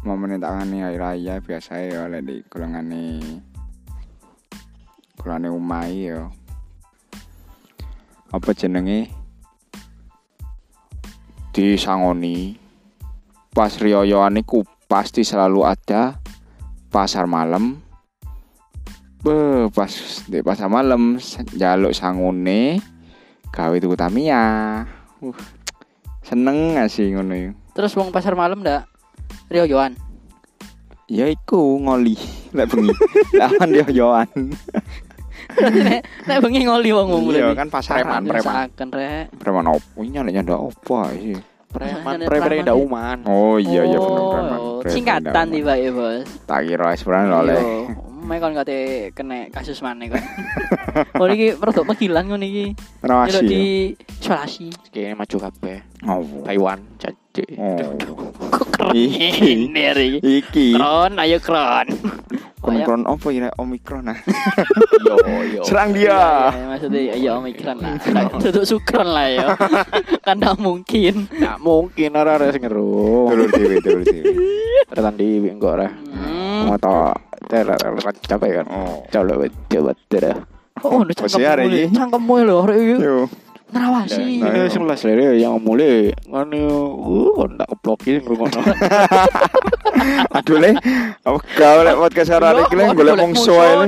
momen 0.00 0.40
tangani 0.40 0.80
hari 0.80 0.96
raya 0.96 1.34
biasa 1.44 1.76
ya 1.84 2.08
oleh 2.08 2.24
di 2.24 2.40
golongane 2.48 3.20
golongane 5.20 5.48
umai 5.52 6.08
ya. 6.08 6.24
Apa 8.32 8.56
jenenge? 8.56 9.12
Disangoni. 11.52 12.56
Pas 13.52 13.74
riyoyoan 13.76 14.40
iku 14.40 14.64
pasti 14.88 15.20
selalu 15.20 15.68
ada 15.68 16.16
pasar 16.88 17.28
malam. 17.28 17.78
Be, 19.20 19.68
pas 19.70 19.92
di 20.24 20.40
pasar 20.40 20.72
malam 20.72 21.20
jaluk 21.52 21.92
sangune 21.92 22.80
gawe 23.52 23.76
tuku 23.76 23.94
Tamiya. 23.98 24.42
Uh, 25.20 25.36
seneng 26.24 26.78
gak 26.80 26.88
sih 26.88 27.12
ngono? 27.12 27.52
Terus 27.76 27.92
wong 27.94 28.10
pasar 28.10 28.32
malam 28.32 28.64
ndak? 28.64 28.89
Rio 29.50 29.64
Yohan. 29.66 29.92
Ya 31.10 31.26
iku 31.26 31.82
ngoli 31.82 32.14
lek 32.54 32.70
bengi. 32.70 32.94
Lawan 33.34 33.68
dia 33.74 33.86
yoan. 33.90 34.30
nek 35.58 36.00
nek 36.30 36.38
bengi 36.38 36.62
ngoli 36.62 36.90
wong 36.94 37.08
wong 37.10 37.22
Iya 37.34 37.50
kan 37.58 37.66
pasaran 37.66 38.22
preman. 38.22 38.46
Saken 38.46 38.88
rek. 38.94 39.34
Preman 39.34 39.66
opo 39.66 40.06
nyala 40.06 40.30
nyanda 40.30 40.54
opo 40.54 41.10
sih. 41.18 41.34
Preman, 41.70 42.22
preman 42.26 42.46
preman 42.46 42.62
ndak 42.62 42.78
uman. 42.78 43.18
Oh 43.26 43.58
iya 43.58 43.82
iya 43.86 43.98
bener 43.98 44.22
Oh, 44.22 44.30
preman. 44.34 44.58
singkatan 44.86 45.46
tiba 45.50 45.74
ya 45.78 45.90
bos. 45.90 46.26
Tak 46.46 46.60
kira 46.66 46.94
sebenarnya 46.94 47.34
oleh. 47.42 47.58
Mek 48.20 48.38
kon 48.38 48.54
kate 48.54 48.78
kena 49.10 49.50
kasus 49.50 49.82
mana 49.82 50.06
kan. 50.06 50.22
oh 51.18 51.26
iki 51.26 51.58
produk 51.58 51.90
panggilan 51.90 52.30
ngono 52.30 52.46
iki. 52.46 52.66
Rawasi. 53.02 53.46
di 53.50 53.62
isolasi. 54.22 54.70
Kayaknya 54.94 55.18
maju 55.18 55.36
kabeh. 55.42 55.78
Oh. 56.06 56.22
Taiwan 56.46 56.78
jadi. 57.30 57.54
Oh. 57.58 57.94
Kok 58.50 58.66
keren 58.74 58.94
Iki. 58.94 59.50
ini 59.70 59.80
hari. 59.86 60.08
Iki. 60.18 60.74
Kron, 60.74 61.12
ayo 61.18 61.38
kron. 61.38 61.86
Omikron 62.60 63.08
apa 63.08 63.26
ya 63.32 63.48
Omikron 63.56 64.04
nah. 64.04 64.18
Yo 65.00 65.16
yo. 65.48 65.62
Serang 65.64 65.96
Iya, 65.96 65.96
dia. 65.96 66.20
iya, 66.52 66.64
maksudnya 66.68 67.00
ayo 67.16 67.30
omikron 67.40 67.76
lah. 67.80 67.96
Tutup 68.36 68.64
sukron 68.68 69.08
lah 69.08 69.26
ya. 69.32 69.46
kan 70.26 70.36
tak 70.36 70.60
mungkin. 70.60 71.24
Nggak 71.32 71.56
mungkin 71.56 72.10
ora 72.20 72.36
ora 72.36 72.52
sing 72.52 72.60
ngeru. 72.60 73.32
Dulur 73.32 73.48
dhewe, 73.48 73.76
dulur 73.80 74.02
dhewe. 74.04 74.32
Terusan 74.92 75.14
di 75.16 75.28
enggak 75.48 75.72
ora. 75.72 75.88
Hmm. 75.88 76.68
Mau 76.68 76.76
tau 76.76 77.16
terus 77.48 78.04
capek 78.28 78.50
kan. 78.60 78.66
Oh. 78.68 79.08
Coba 79.08 79.48
coba 79.48 79.92
terus. 80.12 80.36
Oh, 80.84 81.00
udah 81.04 81.14
cangkemmu. 81.16 81.64
ini. 81.64 81.82
Cangkemmu 81.92 82.34
lho. 82.44 82.58
Yo. 83.00 83.16
Nerawasi. 83.70 84.42
Nah, 84.42 84.50
iya. 84.50 84.66
sebelas 84.66 85.00
lere 85.06 85.38
yang 85.38 85.62
mulai 85.62 86.10
kan 86.26 86.50
uh 86.50 87.46
ndak 87.46 87.68
keplokin 87.70 88.18
ngrungokno. 88.22 88.60
Aduh 90.36 90.58
le. 90.58 90.70
Apa 91.22 91.38
kau 91.38 91.78
lek 91.86 91.96
podcast 91.96 92.34
arek 92.34 92.66
iki 92.66 92.74
le 92.74 92.84
golek 92.94 93.14
mongso 93.18 93.54
ae. 93.62 93.86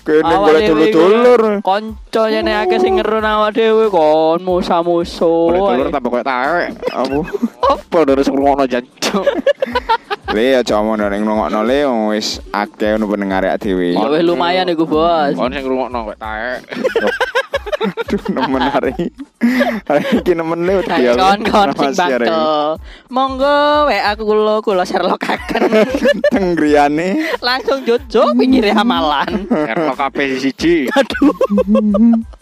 Kene 0.00 0.32
golek 0.32 0.62
dulur-dulur. 0.64 1.42
Konco 1.60 2.22
jane 2.32 2.52
akeh 2.56 2.80
sing 2.80 2.96
ngeru 2.96 3.20
awak 3.20 3.52
dhewe 3.52 3.92
kon 3.92 4.40
musa-muso. 4.40 5.52
Boleh 5.52 5.60
telur 5.76 5.88
tambah 5.92 6.10
koyo 6.10 6.24
taek. 6.24 6.72
Apa? 6.88 7.18
Apa 7.76 7.98
dari 8.08 8.22
sing 8.24 8.32
ngrungokno 8.32 8.64
jancuk. 8.64 9.26
Le 10.34 10.62
aja 10.62 10.78
omong 10.78 11.02
ning 11.10 11.26
nongokno 11.26 11.66
le 11.66 11.82
wis 12.14 12.38
akeh 12.54 12.94
ono 12.94 13.10
pendengar 13.10 13.42
dhewe. 13.58 13.98
Ya 13.98 14.06
wis 14.06 14.22
lumayan 14.22 14.70
iku, 14.70 14.86
Bos. 14.86 15.34
Kon 15.36 15.52
sing 15.52 15.66
ngrungokno 15.66 16.06
koyo 16.06 16.16
taek. 16.16 16.60
Aduh 17.80 18.22
nemen 18.32 18.60
hari. 18.60 18.94
Hari 19.88 20.04
iki 20.20 20.32
nemen 20.36 20.68
le 20.68 20.84
Kayak 20.84 21.16
kon-kon 21.16 21.72
sing 21.72 21.96
bakal. 21.96 22.76
Monggo 23.08 23.88
wae 23.88 24.00
aku 24.04 24.22
kula 24.28 24.60
kula 24.60 24.84
Sherlockaken. 24.84 25.62
Teng 26.32 26.56
griyane. 26.56 27.40
Langsung 27.40 27.84
jojo 27.88 28.36
pinggir 28.36 28.68
hamalan. 28.76 29.48
Erlo 29.48 29.96
kabeh 29.96 30.36
siji. 30.36 30.92
Aduh. 30.92 31.32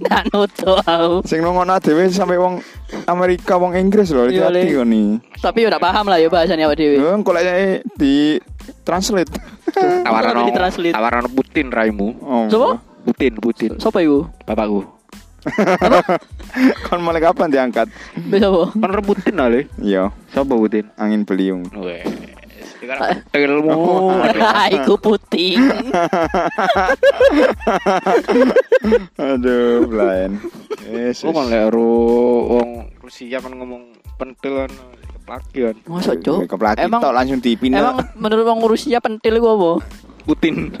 Ndak 0.00 0.22
nutup 0.30 0.78
aku. 0.86 1.26
Sing 1.26 1.42
nongokno 1.42 1.78
dhewe 1.82 2.06
sampe 2.10 2.38
wong 2.38 2.62
Amerika 3.10 3.58
wong 3.58 3.74
Inggris 3.74 4.14
lho 4.14 4.30
Le. 4.30 4.62
kok 4.70 4.86
nih. 4.86 5.18
Tapi 5.42 5.60
udah 5.66 5.80
paham 5.82 6.06
lah 6.06 6.18
ya 6.22 6.30
bahasanya 6.30 6.70
awak 6.70 6.78
dhewe. 6.78 6.98
Yo 6.98 7.10
kok 7.22 7.34
lek 7.34 7.82
di 7.98 8.38
translate. 8.86 9.30
Tawaran 9.74 10.46
tawaran 10.94 11.26
Putin 11.34 11.74
raimu. 11.74 12.14
Oh. 12.22 12.46
Coba? 12.46 12.93
Putin, 13.04 13.32
Putin. 13.36 13.70
Sopo 13.76 14.00
iku? 14.00 14.24
Bapakku. 14.42 14.80
Kon 16.88 17.04
mulai 17.04 17.20
kapan 17.20 17.52
diangkat? 17.52 17.92
Wis 18.32 18.40
apa? 18.40 18.72
Kan 18.72 18.90
rebutin 18.90 19.36
lah 19.36 19.52
le. 19.52 19.68
Iya, 19.76 20.08
Sapa 20.32 20.56
Putin? 20.56 20.88
angin 20.96 21.22
beliung. 21.22 21.68
Wes. 21.76 22.08
Ilmu. 23.30 24.08
Iku 24.72 24.96
putih. 24.96 25.56
Aduh, 29.16 29.84
lain. 29.86 30.40
Yesus. 30.84 31.28
Kok 31.28 31.32
kan 31.34 31.46
lek 31.48 31.64
ro 31.68 31.92
wong 32.50 32.68
Rusia 33.00 33.40
kan 33.40 33.52
ngomong 33.52 33.82
pentil 34.16 34.64
kan 34.64 34.72
keplakian. 35.12 35.74
Masa? 35.84 36.12
Keplaki 36.16 36.84
Emang- 36.84 37.00
tok 37.00 37.12
langsung 37.12 37.40
dipindah. 37.40 37.80
Emang 37.80 37.96
menurut 38.16 38.44
wong 38.44 38.60
Rusia 38.64 39.00
pentil 39.00 39.36
iku 39.36 39.48
apa? 39.52 39.70
Putin. 40.24 40.72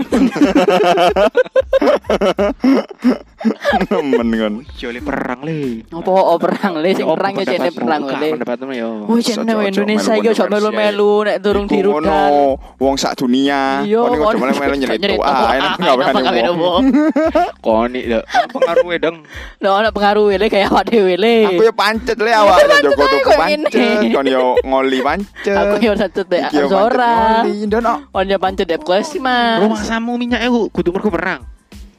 nemen 3.92 4.28
kon. 4.40 4.54
Jole 4.80 5.00
perang 5.04 5.40
le. 5.44 5.84
Apa 5.92 6.10
oh, 6.10 6.36
perang 6.40 6.74
le 6.80 6.90
sing 6.96 7.04
perang 7.04 7.32
ya 7.36 7.44
jene 7.44 7.70
perang 7.72 8.02
le. 8.08 8.28
Pendapatmu. 8.40 8.72
Wih, 9.10 9.20
jene 9.20 9.52
Ojo, 9.52 9.60
ojo, 9.60 9.68
Indonesia 9.68 10.12
melu 10.16 10.20
iki 10.24 10.28
ojo 10.32 10.44
melu-melu 10.48 11.12
nek 11.28 11.36
durung 11.44 11.66
dirudal. 11.68 12.56
wong 12.80 12.94
sak 12.96 13.20
dunia. 13.20 13.84
Iya, 13.84 14.00
Kon 14.00 14.16
iku 14.16 14.24
kon- 14.24 14.34
cuma 14.40 14.46
melu 14.56 14.74
nyeritu 14.80 15.00
nyeritu. 15.04 15.22
ah, 15.24 15.50
enak 15.56 15.72
gaweane 15.76 16.52
wong. 16.56 16.84
Koni 17.64 18.00
lho. 18.08 18.20
Pengaruhe 18.52 18.96
dong. 19.00 19.16
Lah 19.60 19.70
ono 19.80 19.88
pengaruh 19.92 20.26
le 20.40 20.46
kayak 20.48 20.72
awak 20.72 20.84
dhewe 20.88 21.14
le. 21.20 21.36
Aku 21.52 21.62
ya 21.68 21.72
pancet 21.74 22.18
le 22.20 22.30
awaknya 22.32 22.76
Joko 22.84 23.04
tuku 23.08 23.30
pancet, 23.36 24.00
kon 24.12 24.26
yo 24.28 24.56
ngoli 24.64 24.98
pancet. 25.04 25.56
Aku 25.56 25.74
yo 25.80 25.92
satu 25.96 26.24
yo 26.24 26.28
pancet 26.32 26.64
Zora. 26.68 27.44
ngoli, 27.44 27.68
ndono. 27.68 27.94
On 28.12 28.24
yo 28.24 28.38
pancet 28.40 28.66
dep 28.68 28.80
kelas 28.84 29.12
mas. 29.34 29.60
Rumah 29.66 29.80
samu 29.82 30.12
minyak 30.14 30.40
aku 30.46 30.70
kudu 30.70 30.90
mergo 30.94 31.10
perang. 31.10 31.40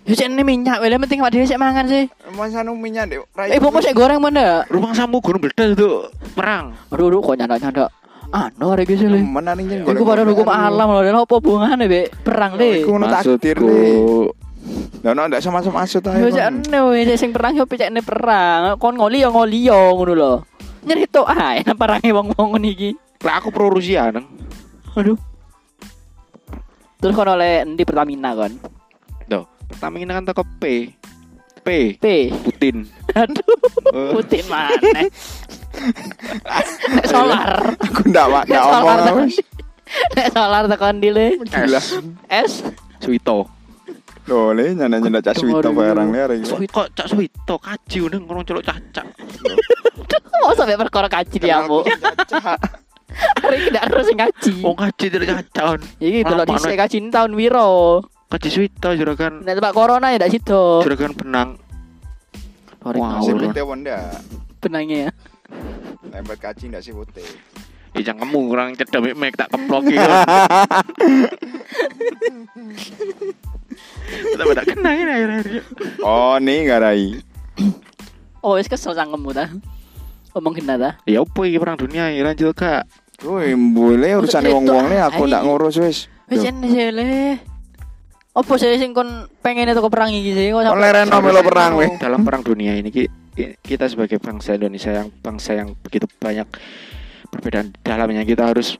Yo 0.06 0.14
jene 0.14 0.46
minyak 0.46 0.80
wele 0.86 1.02
penting 1.02 1.20
awak 1.20 1.34
dhewe 1.34 1.50
sik 1.50 1.58
mangan 1.58 1.90
sih. 1.90 2.06
Mas 2.38 2.54
anu 2.54 2.78
minyak 2.78 3.10
ndek 3.10 3.26
Eh, 3.50 3.58
ibu 3.58 3.74
sik 3.82 3.98
goreng 3.98 4.22
mana? 4.22 4.64
Rumah 4.70 4.94
samu 4.94 5.18
gunung 5.20 5.42
meledak 5.42 5.74
itu 5.74 6.06
perang. 6.38 6.78
Aduh, 6.94 7.10
aduh, 7.10 7.20
kok 7.26 7.36
nyanda-nyanda. 7.42 7.86
Anu 8.30 8.66
hari 8.70 8.86
iki 8.86 9.02
sih. 9.02 9.10
Menan 9.10 9.58
iki 9.62 9.82
Iku 9.82 10.04
pada 10.06 10.22
hukum 10.22 10.46
alam 10.50 10.88
loh, 10.94 11.02
lha 11.02 11.20
apa 11.26 11.34
hubungane 11.42 11.86
be 11.90 12.02
perang 12.22 12.54
le. 12.54 12.86
Iku 12.86 12.90
ngono 12.94 13.06
takdir 13.10 13.58
le. 13.58 13.66
Maksudku 13.66 14.46
Ndono 15.06 15.30
ndak 15.30 15.42
sama 15.46 15.62
sama 15.62 15.86
asut 15.86 16.06
ae. 16.10 16.18
Yo 16.22 16.34
jane 16.34 16.80
wis 16.90 17.14
sing 17.22 17.30
perang 17.30 17.54
yo 17.54 17.70
pecekne 17.70 18.02
perang. 18.02 18.78
Kon 18.82 18.98
ngoli 18.98 19.22
yo 19.22 19.30
ngoli 19.30 19.70
yo 19.70 19.94
ngono 19.94 20.14
lho. 20.14 20.34
Nyerito 20.86 21.26
ae 21.30 21.62
nang 21.66 21.78
perange 21.78 22.10
wong-wong 22.10 22.58
ngono 22.58 22.68
iki. 22.70 22.98
lah 23.26 23.42
aku 23.42 23.50
pro 23.50 23.74
Rusia 23.74 24.14
nang. 24.14 24.26
Aduh. 24.94 25.18
Terus 27.06 27.14
kon 27.14 27.30
oleh 27.30 27.62
endi 27.62 27.86
Pertamina 27.86 28.34
kon? 28.34 28.58
Tuh, 29.24 29.46
Pertamina 29.70 30.18
kan 30.18 30.26
toko 30.26 30.42
P. 30.58 30.90
P. 31.62 31.94
P. 31.96 32.06
Putin. 32.42 32.82
Aduh, 33.14 33.46
Eh, 33.88 34.10
putih 34.12 34.42
mana? 34.46 34.74
Nek 36.92 37.06
solar. 37.06 37.78
Aku 37.80 38.02
ndak 38.06 38.26
wa- 38.26 38.42
ndak 38.44 38.50
Nek 38.50 38.60
omong 38.60 38.74
solar 38.76 38.98
aku. 38.98 39.06
tekan. 39.06 39.28
Nek 40.12 40.28
solar 40.32 40.64
tekan 40.66 40.96
di 40.98 41.10
le. 41.10 41.28
Gila. 41.44 41.82
S. 42.28 42.52
Suito. 42.98 43.46
Loh, 44.26 44.50
le 44.52 44.74
nyanda-nyanda 44.74 45.22
cak 45.22 45.32
Aduh, 45.32 45.42
suwito 45.44 45.70
aduh. 45.70 45.74
barang 45.76 46.10
le 46.10 46.20
arek. 46.20 46.38
Suito 46.44 46.74
kok 46.74 46.88
cak 46.92 47.06
Suito 47.06 47.56
kaji 47.56 47.98
udah 48.04 48.18
ngorong 48.20 48.42
celok 48.44 48.66
cacak. 48.66 49.06
Mau 50.36 50.52
sampai 50.52 50.74
perkara 50.76 51.06
kaji 51.08 51.38
dia 51.38 51.62
bu. 51.64 51.86
Hari 53.16 53.56
ini 53.56 53.66
tidak 53.70 53.84
harus 53.88 54.08
ngaji. 54.10 54.54
Wong 54.60 54.76
kaji 54.76 55.06
dari 55.08 55.26
cacak. 55.26 55.80
Iki 55.98 56.20
Malah 56.20 56.30
delok 56.30 56.46
mana? 56.46 56.52
dhisik 56.58 56.78
kaji 56.78 56.98
tahun 57.10 57.32
wiro. 57.34 57.72
Kaji 58.26 58.50
Suito 58.50 58.90
juragan 58.92 59.34
Nek 59.42 59.54
tempat 59.56 59.72
corona 59.72 60.08
ya 60.10 60.18
ndak 60.18 60.30
sido. 60.30 60.82
juragan 60.82 61.12
benang. 61.14 61.50
Korek 62.80 63.00
Wow. 63.00 63.22
Si 63.22 63.32
ngawur 63.32 63.44
putih 63.48 63.64
wonda. 63.64 64.00
benangnya 64.60 64.98
ya. 64.98 65.12
Lempet 66.08 66.38
kaci 66.40 66.68
ndak 66.68 66.82
si 66.82 66.92
putih. 66.92 67.26
Ya 67.94 68.02
jangan 68.04 68.26
kamu 68.26 68.40
kurang 68.46 68.70
cedek 68.74 69.14
mek 69.14 69.34
tak 69.34 69.48
keplok 69.48 69.84
iki. 69.86 69.98
Kita 74.06 74.44
pada 74.44 74.64
kena 74.64 74.90
ini 74.94 75.12
akhir-akhir. 75.12 75.64
Oh, 76.02 76.36
nih 76.38 76.60
garai. 76.66 77.20
Oh, 78.40 78.56
wis 78.56 78.68
kesel 78.68 78.94
sangkemmu 78.94 79.32
ta. 79.32 79.50
Omong 80.34 80.54
kena 80.54 80.76
ta. 80.76 80.90
Ya 81.06 81.22
apa 81.22 81.42
iki 81.42 81.58
perang 81.58 81.78
dunia 81.78 82.12
ya 82.12 82.22
lanjut 82.22 82.54
kak. 82.54 82.86
Woi, 83.24 83.56
boleh 83.56 84.12
urusane 84.18 84.52
Itu, 84.52 84.56
wong-wong 84.60 84.86
le 84.92 84.98
aku 85.00 85.24
ndak 85.24 85.42
ngurus 85.42 85.76
wis. 85.78 85.98
Wis 86.28 86.36
Loh. 86.36 86.44
jane 86.44 86.68
sih 86.68 86.88
le. 86.90 87.06
Apa 88.36 88.54
sih 88.60 88.76
sing 88.76 88.92
kon 88.92 89.08
pengen 89.40 89.72
itu 89.72 89.80
perang 89.88 90.12
iki 90.12 90.36
sih? 90.36 90.52
Kok 90.52 90.68
Kon 90.68 90.82
lereno 90.82 91.16
melo 91.20 91.40
perang 91.40 91.80
weh. 91.80 91.88
Dalam 91.96 92.22
perang 92.22 92.44
dunia 92.44 92.76
ini 92.76 92.92
ki- 92.92 93.08
ki- 93.32 93.56
kita 93.62 93.88
sebagai 93.88 94.20
bangsa 94.20 94.54
Indonesia 94.54 94.92
yang 94.92 95.08
bangsa 95.16 95.56
yang 95.56 95.72
begitu 95.80 96.04
banyak 96.20 96.44
perbedaan 97.32 97.72
di 97.72 97.80
dalamnya 97.82 98.24
kita 98.24 98.52
harus 98.52 98.76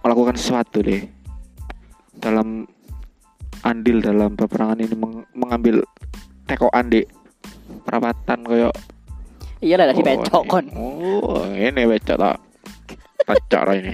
melakukan 0.00 0.34
sesuatu 0.34 0.80
deh 0.80 1.04
dalam 2.14 2.64
andil 3.60 3.98
dalam 3.98 4.32
peperangan 4.32 4.78
ini 4.78 4.94
meng- 4.94 5.28
mengambil 5.32 5.82
tekoan 6.46 6.88
di 6.88 7.02
perawatan 7.82 8.38
koyo 8.42 8.70
Iya 9.60 9.76
lah 9.76 9.92
dari 9.92 10.00
becok 10.00 10.44
kon. 10.46 10.66
oh 10.72 11.44
ini 11.46 11.84
becok 11.84 12.16
tak 12.16 12.36
tacak 13.30 13.62
lah 13.64 13.74
ini 13.74 13.92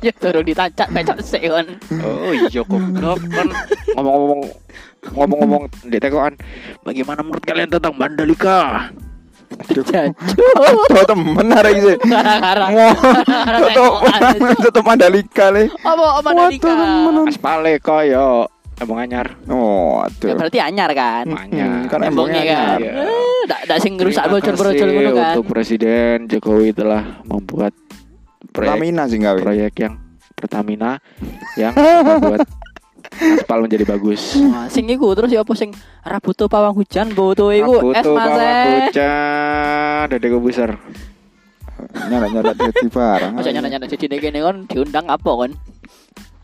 Ya 0.00 0.12
turun 0.14 0.40
ditacak 0.40 0.88
becok 0.88 1.20
sik 1.20 1.44
kon. 1.44 1.68
oh 2.00 2.32
iya 2.32 2.62
goblok 2.64 3.20
kan 3.28 3.48
ngomong-ngomong 3.92 4.40
ngomong-ngomong 5.12 5.62
di 5.84 6.00
tekoan 6.00 6.32
bagaimana 6.80 7.20
menurut 7.20 7.44
kalian 7.44 7.68
tentang 7.68 7.92
Mandalika. 7.92 8.88
Tuh 9.68 9.84
temen. 11.04 11.46
Garang-garang. 11.46 12.70
Tutup 13.60 13.92
tutup 14.64 14.82
Mandalika 14.82 15.52
le. 15.52 15.68
Apa 15.84 16.24
Mandalika? 16.24 16.72
aspale 17.28 17.76
koyo 17.78 18.48
emang 18.74 18.98
anyar 19.04 19.28
Oh, 19.46 20.02
Ya 20.02 20.08
aduh. 20.08 20.34
berarti 20.40 20.58
anyar 20.58 20.90
kan? 20.90 21.26
anyar 21.28 21.84
kan 21.86 22.00
Embongnya 22.00 22.40
embongnya 22.40 22.42
kan. 22.48 22.78
Sing 23.84 23.92
ngerusak 24.00 24.24
Terima 24.24 24.34
bocor-bocor 24.40 24.86
ngono 24.88 25.10
kan. 25.12 25.32
Untuk 25.36 25.44
Presiden 25.52 26.16
Jokowi 26.24 26.72
telah 26.72 27.20
membuat 27.28 27.76
proyek 28.48 28.80
Pertamina 28.80 29.02
sih 29.04 29.20
gawe. 29.20 29.36
proyek 29.36 29.72
yang 29.76 29.94
Pertamina 30.32 30.90
yang 31.60 31.76
membuat 31.76 32.48
aspal 33.14 33.60
menjadi 33.60 33.84
bagus. 33.84 34.40
Wah, 34.48 34.66
sing 34.72 34.88
iku 34.88 35.12
terus 35.12 35.30
ya 35.30 35.44
apa 35.44 35.52
sing 35.52 35.70
ora 36.02 36.18
butuh 36.18 36.48
pawang 36.48 36.74
hujan, 36.74 37.12
butuh 37.12 37.52
iku 37.52 37.92
es 37.92 38.00
Butuh 38.00 38.14
mas. 38.16 38.24
pawang 38.24 38.40
eh. 38.40 38.66
hujan, 38.88 40.04
dede 40.10 40.28
komputer. 40.32 40.70
Nyala-nyala 41.94 42.56
dadi 42.56 42.86
barang. 42.90 43.32
Masa 43.38 43.50
nyana-nyana 43.54 43.86
jadi 43.86 44.16
kene 44.18 44.40
kon 44.42 44.66
diundang 44.66 45.06
apa 45.06 45.30
kon? 45.30 45.52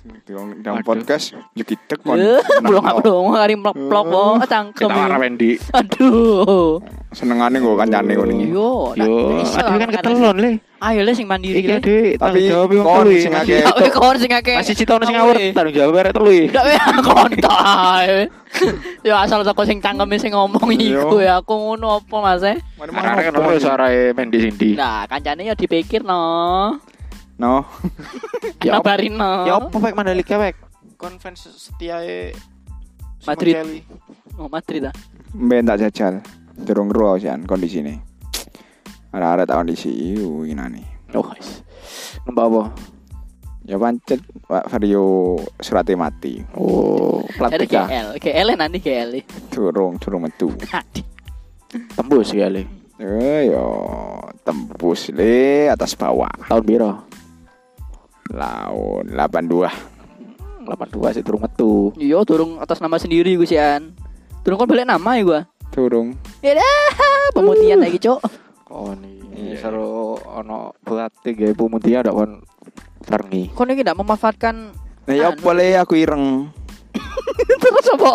Di 0.00 0.32
dalam 0.64 0.80
podcast 0.80 1.36
yo 1.52 1.60
kitek 1.60 2.00
kon. 2.00 2.16
Eh, 2.16 2.40
belum 2.64 2.80
apa 2.80 3.04
dong, 3.04 3.36
hari 3.36 3.52
mlok-mlok 3.52 4.04
Eh, 4.08 4.40
kok 4.40 4.48
cangkem. 4.48 4.88
Kita 4.88 4.96
iku. 4.96 5.20
Wendy. 5.20 5.50
Aduh. 5.76 6.80
Senengane 7.12 7.60
kok 7.60 7.76
kancane 7.76 8.12
kok 8.16 8.24
iki. 8.24 8.46
Yo, 8.48 8.96
Yo, 8.96 9.44
iso 9.44 9.60
aduh 9.60 9.76
kan 9.76 9.88
makanya. 9.92 10.00
ketelon 10.00 10.36
le. 10.40 10.52
Ayo 10.80 11.00
le 11.04 11.12
sing 11.12 11.28
mandiri 11.28 11.60
Iki 11.60 11.68
le. 11.68 11.80
Tapi 12.16 12.40
kon 12.80 13.06
sing 13.12 13.34
akeh. 13.36 13.60
Ya, 13.60 13.90
kon 13.92 14.16
sing 14.16 14.32
akeh. 14.32 14.56
Masih 14.56 14.72
cita 14.72 14.96
ono 14.96 15.04
sing 15.04 15.16
ngawur, 15.20 15.36
tanggung 15.36 15.74
jawab 15.76 16.00
arek 16.00 16.12
telu. 16.16 16.30
iki. 16.32 16.46
Ndak 16.48 16.64
ya 16.64 16.84
kontak. 17.04 18.02
Ya 19.04 19.14
asal 19.20 19.44
teko 19.44 19.62
sing 19.68 19.84
cangkeme 19.84 20.16
sing 20.16 20.32
ngomong 20.32 20.64
iku 20.80 21.20
ya 21.20 21.44
aku 21.44 21.52
ngono 21.52 22.00
apa 22.00 22.16
Mas 22.24 22.40
eh? 22.40 22.56
Arek 22.80 23.22
kan 23.28 23.32
ono 23.36 23.52
suarae 23.60 24.16
Mendy 24.16 24.48
Cindy. 24.48 24.80
Nah, 24.80 25.04
kancane 25.04 25.44
ya 25.44 25.52
dipikir 25.52 26.00
no. 26.00 26.80
No. 27.40 27.64
Ya 28.61 28.76
apa- 28.76 28.92
Kabarin 28.92 29.16
no. 29.16 29.48
Ya 29.48 29.57
apa 29.57 29.72
pek 29.72 29.96
Mandalika 29.96 30.37
pek? 30.37 30.57
Kon 31.00 31.16
fans 31.16 31.48
setiae 31.48 32.37
Madrid. 33.24 33.57
Oh, 34.37 34.53
Madrid 34.53 34.85
ah. 34.85 34.94
Mben 35.33 35.64
tak 35.64 35.81
jajal. 35.81 36.20
Durung 36.61 36.92
ro 36.92 37.16
sian 37.16 37.48
kondisine. 37.48 38.05
Ada-ada 39.16 39.48
tak 39.48 39.57
kondisi 39.64 39.88
iku 39.88 40.44
inane. 40.44 41.09
Oh, 41.16 41.24
guys. 41.24 41.64
Nembak 42.29 42.46
apa? 42.53 42.62
Ya 43.64 43.81
pancet 43.81 44.20
Pak 44.44 44.68
Vario 44.68 45.37
surate 45.57 45.96
mati. 45.96 46.44
Oh, 46.53 47.24
plat. 47.40 47.57
GL, 47.57 48.20
GL 48.20 48.48
nanti 48.61 48.79
GL. 48.85 49.24
Durung 49.48 49.96
durung 49.96 50.29
metu. 50.29 50.53
Aduh. 50.53 51.07
Tembus 51.96 52.37
kali. 52.37 52.66
Eh 53.00 53.48
yo 53.48 53.64
tembus 54.44 55.09
le 55.16 55.64
atas 55.72 55.96
bawah. 55.96 56.29
Tahun 56.44 56.61
biro? 56.61 57.09
Laun 58.30 59.04
82. 59.10 59.66
82 60.64 61.16
sih 61.18 61.24
turun 61.24 61.42
metu. 61.42 61.90
Iya, 61.98 62.22
turun 62.22 62.62
atas 62.62 62.78
nama 62.78 62.94
sendiri 62.94 63.34
gue 63.34 63.48
sian. 63.48 63.90
Turun 64.40 64.56
kan 64.56 64.68
balik 64.68 64.86
nama 64.86 65.10
ya 65.18 65.22
gua. 65.22 65.40
Durung. 65.70 66.18
Ya 66.42 66.58
dah, 66.58 66.86
pemutihan 67.30 67.78
lagi, 67.78 67.98
Cok. 67.98 68.20
Oh 68.70 68.90
nih, 68.94 69.18
Iya. 69.34 69.66
seru 69.66 70.14
ono 70.18 70.74
pelatih 70.82 71.34
gawe 71.34 71.52
pemutihan 71.54 72.02
ada 72.02 72.14
kon 72.14 72.42
Tarni. 73.02 73.50
Kon 73.50 73.66
ini 73.66 73.82
tidak 73.82 73.98
memanfaatkan 73.98 74.70
Nah 75.06 75.14
ya 75.16 75.34
Anu. 75.34 75.42
boleh 75.42 75.74
aku 75.74 75.98
ireng. 75.98 76.50
terus 77.62 77.86
apa? 77.90 78.10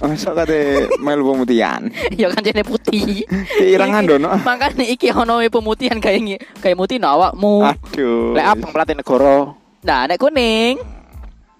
Masa 0.00 0.34
kate 0.34 0.90
melu 0.98 1.22
pemutihan. 1.32 1.80
ya 2.20 2.26
kan 2.28 2.42
jadi 2.42 2.66
putih. 2.66 3.22
Keirengan 3.56 4.04
dono. 4.04 4.34
Makanya 4.42 4.84
iki 4.84 5.08
ono 5.08 5.38
pemutihan 5.46 6.02
kayak 6.02 6.18
ngi- 6.20 6.42
kayak 6.58 6.76
mutih 6.76 6.98
no 6.98 7.08
awakmu. 7.14 7.62
Aduh. 7.64 8.34
Lek 8.34 8.46
apa 8.46 8.66
pelatih 8.68 8.96
negara 8.98 9.54
Nah, 9.84 10.08
nek 10.08 10.18
kuning. 10.18 10.80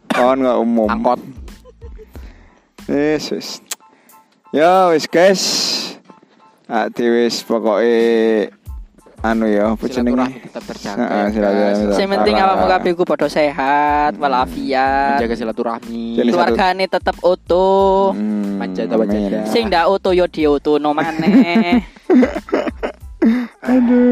Kawan 0.09 0.40
nggak 0.40 0.59
umum. 0.59 0.88
angkot. 0.88 1.20
Wis 2.87 3.25
wis. 3.31 3.49
Ya 4.53 4.88
wis 4.90 5.07
guys. 5.07 5.42
Ah 6.64 6.88
wis 6.90 7.44
pokoke 7.44 8.49
anu 9.25 9.49
ya 9.49 9.73
apa 9.73 9.85
jenenge? 9.89 10.37
Tetap 10.37 10.65
terjaga. 10.69 11.01
Heeh, 11.01 11.25
silaturahmi 11.33 11.81
tetap 11.81 11.97
Sing 11.97 12.07
penting 12.13 12.37
awakmu 12.37 12.67
kabeh 12.69 12.91
ku 12.93 13.05
padha 13.09 13.29
sehat, 13.33 14.13
walafiat. 14.21 15.17
Menjaga 15.17 15.35
silaturahmi. 15.41 16.21
Keluargane 16.21 16.85
tetep 16.85 17.17
utuh. 17.25 18.13
Hmm, 18.13 18.61
amin. 18.61 18.77
janda. 18.77 19.49
Sing 19.49 19.73
ndak 19.73 19.89
utuh 19.89 20.13
yo 20.13 20.29
diutuhno 20.29 20.93
maneh. 20.93 21.81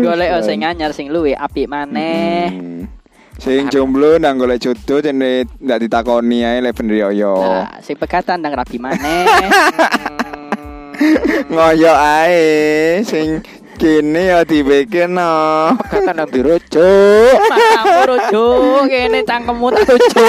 Golek 0.05 0.31
sing 0.49 0.65
anyar 0.65 0.97
sing 0.97 1.13
luwe 1.13 1.37
apik 1.37 1.69
maneh. 1.69 2.49
Hmm. 2.49 2.89
Sing 3.37 3.69
jomblo 3.69 4.17
nang 4.17 4.41
golek 4.41 4.65
jodoh 4.65 5.05
jane 5.05 5.45
ndak 5.61 5.85
ditakoni 5.85 6.41
ae 6.41 6.65
lek 6.65 6.73
bener 6.73 7.13
yo. 7.13 7.37
Nah, 7.37 7.85
sing 7.85 8.01
pegatan 8.01 8.41
ndang 8.41 8.57
rapi 8.57 8.81
maneh. 8.81 9.29
Ngoyo 11.53 11.93
ae 11.93 13.05
sing 13.05 13.45
kene 13.75 14.23
ya 14.29 14.41
dibikinno. 14.43 15.35
Kata 15.77 16.13
nang 16.13 16.29
dirujuk. 16.29 17.37
Matamu 17.43 18.01
rojo, 18.07 18.47
kene 18.85 19.21
cangkemmu 19.23 19.67
tak 19.71 19.85
rojo. 19.89 20.27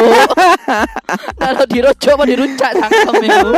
Kalau 1.35 1.63
dirojo 1.65 2.09
apa 2.11 2.23
dirujak 2.25 2.71
cangkem 2.73 3.15
itu. 3.21 3.49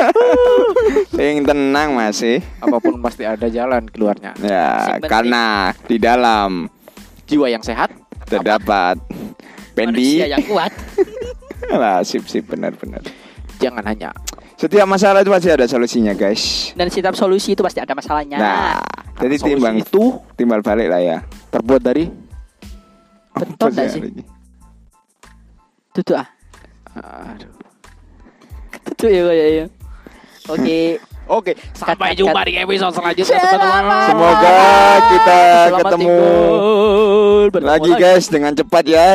Sing 1.10 1.36
tenang 1.42 1.90
masih. 1.94 2.44
Apa 2.60 2.78
pun 2.78 3.00
pasti 3.00 3.24
ada 3.24 3.48
jalan 3.48 3.88
keluarnya. 3.88 4.36
Ya, 4.38 4.68
Sing 4.84 4.94
penting- 5.00 5.12
karena 5.12 5.44
di 5.82 5.98
dalam 5.98 6.68
Jiwa 7.26 7.48
yang 7.48 7.62
sehat. 7.62 7.90
terdapat 8.26 8.98
Manusia 9.76 9.76
Pendi. 9.76 10.12
yang 10.26 10.42
kuat. 10.44 10.72
Lah, 11.72 12.02
sip 12.02 12.26
sip 12.26 12.46
benar 12.46 12.74
benar. 12.74 13.02
Jangan 13.58 13.86
hanya 13.86 14.10
Setiap 14.56 14.88
masalah 14.88 15.20
itu 15.20 15.32
pasti 15.32 15.50
ada 15.52 15.68
solusinya, 15.68 16.16
guys. 16.16 16.72
Dan 16.80 16.88
setiap 16.88 17.16
solusi 17.16 17.54
itu 17.54 17.62
pasti 17.64 17.84
ada 17.84 17.92
masalahnya. 17.92 18.40
Nah, 18.40 18.80
jadi 19.20 19.36
solusi 19.36 19.52
timbang 19.52 19.76
itu 19.84 20.04
timbal 20.40 20.64
balik 20.64 20.88
lah 20.88 21.02
ya. 21.04 21.18
terbuat 21.52 21.82
dari 21.84 22.08
Betul 23.36 23.68
Apa 23.68 23.76
nggak 23.76 23.88
sih? 23.92 24.02
Tutup 25.92 26.16
ah. 26.16 26.28
Aduh. 27.36 27.52
Tutup 28.92 29.10
ya 29.12 29.22
ya 29.32 29.46
ya. 29.64 29.66
Oke. 30.48 30.80
Oke, 31.26 31.58
sampai 31.74 32.14
cut, 32.14 32.22
jumpa 32.22 32.46
di 32.46 32.54
episode 32.62 32.94
selanjutnya 32.94 33.42
teman-teman. 33.50 34.06
Semoga 34.14 34.54
kita 35.10 35.40
Selamat 35.42 35.82
ketemu 35.82 36.06
tinggal. 36.06 37.50
Bertemu 37.50 37.66
lagi 37.66 37.92
guys 37.98 38.26
dengan 38.30 38.52
cepat 38.54 38.84
ya 38.86 39.08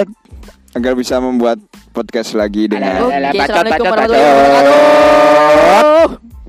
agar 0.70 0.94
bisa 0.94 1.18
membuat 1.18 1.58
podcast 1.90 2.30
lagi 2.32 2.70
dengan 2.70 3.02
Oke, 3.02 3.10
Bacot, 3.10 3.42
Assalamualaikum 3.42 3.84
bacot, 3.84 3.90
warahmatullahi 3.90 4.22
bacot. 4.22 4.30
wabarakatuh. 4.30 6.39